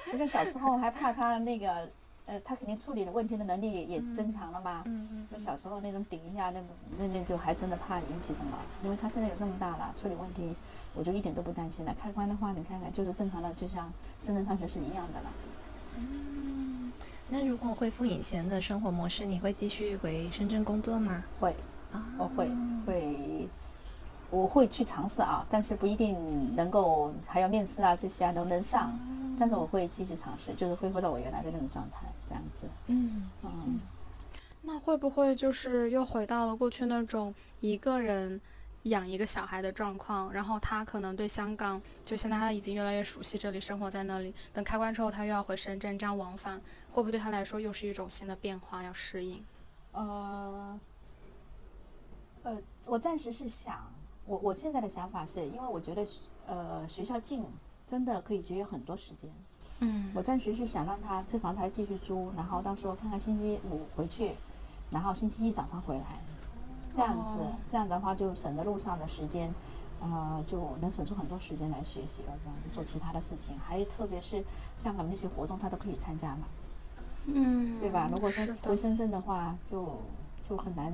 [0.09, 1.89] 不像小时候还怕他那个。
[2.25, 4.83] 呃，他肯定处理的问题的能力也也增强了嘛。
[4.85, 5.27] 嗯嗯。
[5.31, 6.61] 就小时候那种顶一下，那
[6.99, 8.55] 那那就还真的怕引起什么。
[8.83, 10.55] 因为他现在有这么大了，处理问题
[10.93, 11.95] 我就一点都不担心了。
[11.99, 15.29] 开关的话，你看看就是正常的，就像深圳上学是一样的了。
[15.97, 16.93] 嗯。
[17.29, 21.23] 那如果恢复以前的生活模式，你会继续回深圳工作吗？
[21.39, 21.55] 会。
[21.91, 22.05] 啊。
[22.19, 22.47] 我会
[22.85, 23.49] 会，
[24.31, 28.97] 我会去尝试啊，但是不一定能够还要面试啊这些啊能不能上，
[29.39, 32.05] 但是我会继续尝试，就是恢复到我原来的那种状态。
[32.27, 33.79] 这样子，嗯嗯，
[34.61, 38.39] 那会不会就是又回到了过去那种一个人
[38.83, 40.31] 养一个小孩的状况？
[40.31, 44.31] 然后他可能对香港，就现在他已经越来越熟悉这里，生活在那里。
[44.53, 46.61] 等开关之后，他又要回深圳，这样往返，
[46.91, 49.43] 会不会对他来说又是一种新的变化，要适应？
[49.91, 50.79] 呃，
[52.43, 53.91] 呃，我暂时是想，
[54.29, 56.05] 我我现在的想法是因为我觉得，
[56.45, 57.43] 呃，学校近，
[57.87, 59.27] 真的可以节约很多时间。
[59.79, 64.33] 嗯，我暂时是想让他这房子还继续租，然后到时候看看星期五回去，
[64.91, 66.21] 然后星期一早上回来，
[66.95, 67.39] 这样子，
[67.71, 69.51] 这样的话就省得路上的时间，
[69.99, 74.43] 呃，就能省出很多时间来学习了，这样子做其他的事情，还特别是
[74.77, 76.45] 香港那些活动他都可以参加嘛，
[77.25, 78.07] 嗯，对吧？
[78.11, 79.99] 如果说回深圳的话，就
[80.47, 80.93] 就很难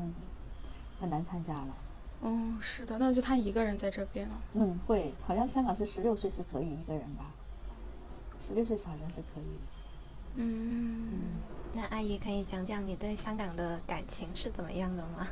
[1.02, 1.76] 很难参加了。
[2.22, 4.36] 嗯，是的，那就他一个人在这边了。
[4.54, 7.26] 嗯，会，好像香港是十六岁是可以一个人吧。
[8.40, 9.60] 十六岁好像是可以。
[10.36, 11.20] 嗯，
[11.74, 15.28] 那阿姨可以讲讲你对香港的感情是怎么样的吗？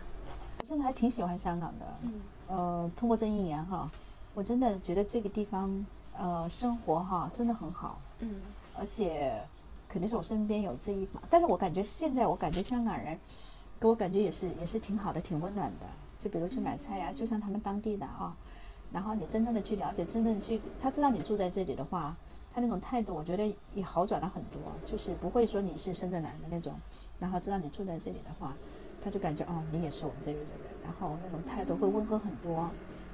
[0.60, 1.86] 我真的还挺喜欢香港的。
[2.04, 2.22] 嗯。
[2.48, 3.90] 呃，通过这一年哈，
[4.34, 8.00] 我真的觉得这个地方呃生活哈真的很好。
[8.20, 8.42] 嗯。
[8.76, 9.42] 而且
[9.90, 13.20] 肯定是我身边有这一方，但是我感觉现在我感觉香港人
[13.80, 15.86] 给我感觉也是也是挺好的，挺温暖的。
[16.24, 18.34] 就比如去买菜呀，就像他们当地的哈，
[18.94, 22.16] 然后你真正的去了解，真正的去，他知道你住在这里的话。
[22.56, 26.72] 他那种态度，我觉得也好转了很多，就是不会说你是深圳来的那种，
[27.20, 28.54] 然后知道你住在这里的话，
[29.04, 32.70] 他就感觉哦，你也是我们这里的人，然后那种态度会温和很多，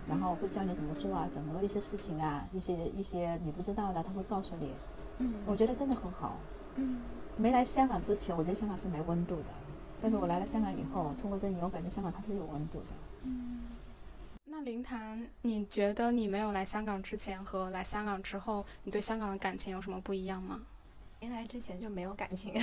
[0.10, 4.74] 然后会教你怎么做啊，怎么一些事情啊，一些一些你不知道的，他会告诉你。
[5.20, 6.36] 嗯，我觉得真的很好。
[6.76, 7.00] 嗯，
[7.38, 9.46] 没来香港之前，我觉得香港是没温度的，
[10.02, 12.88] 但是我来了香港以后，通过这里，我感觉香港它是有温度的。
[13.24, 13.62] 嗯。
[14.46, 20.60] 那林谈，你觉得你没有来香港之前和来香港之后，你对香港的感情有什么不一样吗？
[21.22, 22.54] 没来之前就没有感情，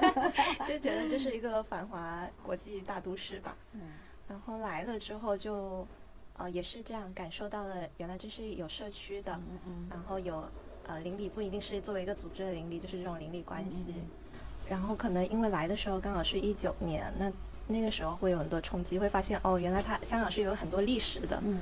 [0.68, 3.56] 就觉得这是一个繁华国际大都市吧。
[3.72, 3.80] 嗯。
[4.28, 5.86] 然后来了之后就，
[6.36, 9.32] 呃，也是这样感受到了，原来这是有社区的。
[9.34, 9.86] 嗯嗯。
[9.90, 10.48] 然后有，
[10.86, 13.94] 呃，邻里不一定是作为一个组织的邻里，就是这种邻里关系。
[14.68, 17.32] 然后可能因为来的时候刚好是一九年，那。
[17.66, 21.60] 那个时候会有很多冲击，会发现哦，原来它香港是有很多历史的，嗯，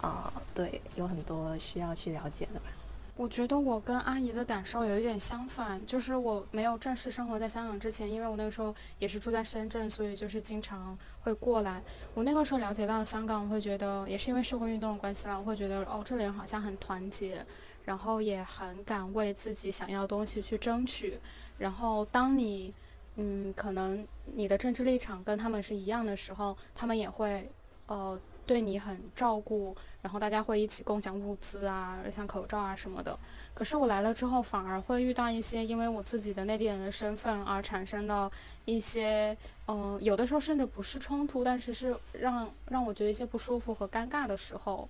[0.00, 2.66] 啊，对，有很多需要去了解的吧。
[3.14, 11.82] 我觉得我跟阿姨的感受有一点相反，就是我没有正式生活在香港之前，因为我那个时候也是住在深圳，所以就是经常会过来。
[12.14, 17.44] 我那个时候了解到香港，我会觉得也是因为社会运动的关系啦，我会觉得哦，这里人好像很团结，
[17.84, 21.18] 然后也很敢为自己想要的东西去争取。
[21.58, 22.74] 然后当你。
[23.20, 27.50] 嗯，可能你的政治立场跟他们是一样的时候，他们也会，
[27.88, 28.16] 呃，
[28.46, 33.18] 对你很照顾，然后大家会一起共享物资啊，像口罩啊什么的。
[33.54, 38.30] 可是我来了之后，反而会遇到一些因为我自己的内地人的身份而产生的
[38.66, 44.88] 一些，嗯，有的时候甚至不是冲突，但是是让让我觉得一些不舒服和尴尬的时候，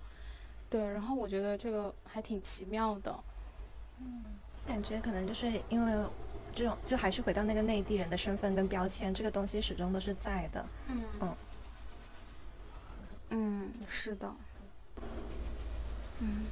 [0.69, 3.19] 对，然后我觉得这个还挺奇妙的。
[4.01, 4.23] 嗯，
[4.67, 5.91] 感觉可能就是因为。
[6.53, 10.65] 这种就还是回到那个内地人的身份跟标签，这个东西始终都是在的。
[10.87, 11.35] 嗯嗯
[13.29, 14.33] 嗯，是的。
[16.19, 16.45] 嗯，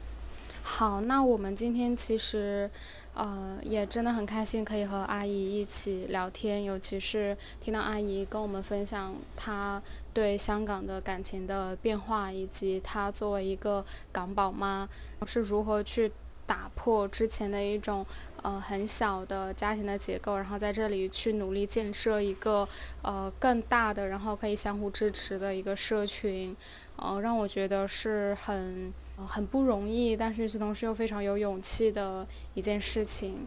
[0.62, 2.70] 好，那我们今天其实，
[3.14, 9.82] 呃，也真的很开心，可以和阿姨一起聊天，尤其是听到阿姨跟我们分享她
[10.14, 14.88] 对香港的感情的变化，以及她作为一个港宝妈
[15.26, 16.12] 是如何去。
[16.48, 18.04] 打破之前的一种
[18.42, 22.68] 呃很小的家庭的结构，然后在这里去努力建设一个
[23.02, 26.56] 呃更大的，然后可以相互支持的一个社群，
[26.96, 28.92] 呃，让我觉得是很
[29.28, 33.46] 很不容易，但是与此同时又非常有勇气的一件事情，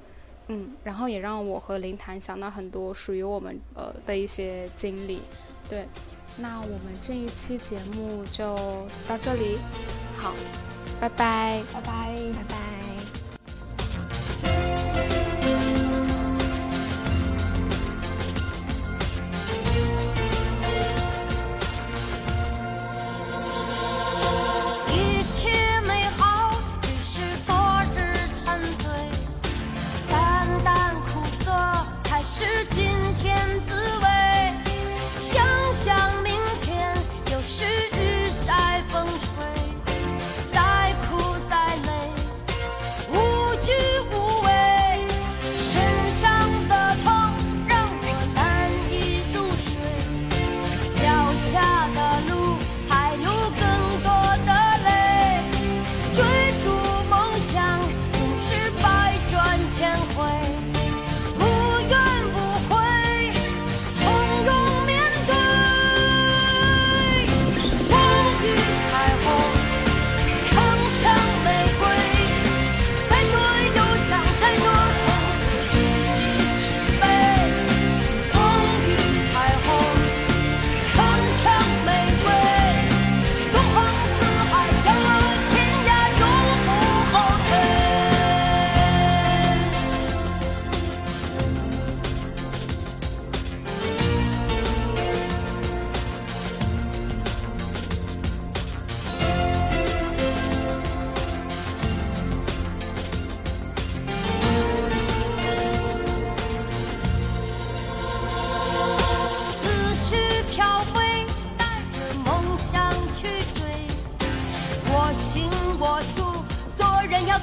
[0.48, 5.22] 嗯，然后也让我和林谈想到很多属于我们呃的一些经历，
[5.68, 5.86] 对，
[6.38, 8.54] 那我们这一期节目就
[9.08, 9.56] 到这里，
[10.18, 10.34] 好，
[11.00, 12.59] 拜拜，拜拜，拜拜。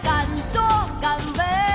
[0.03, 0.61] 敢做
[1.01, 1.66] 敢为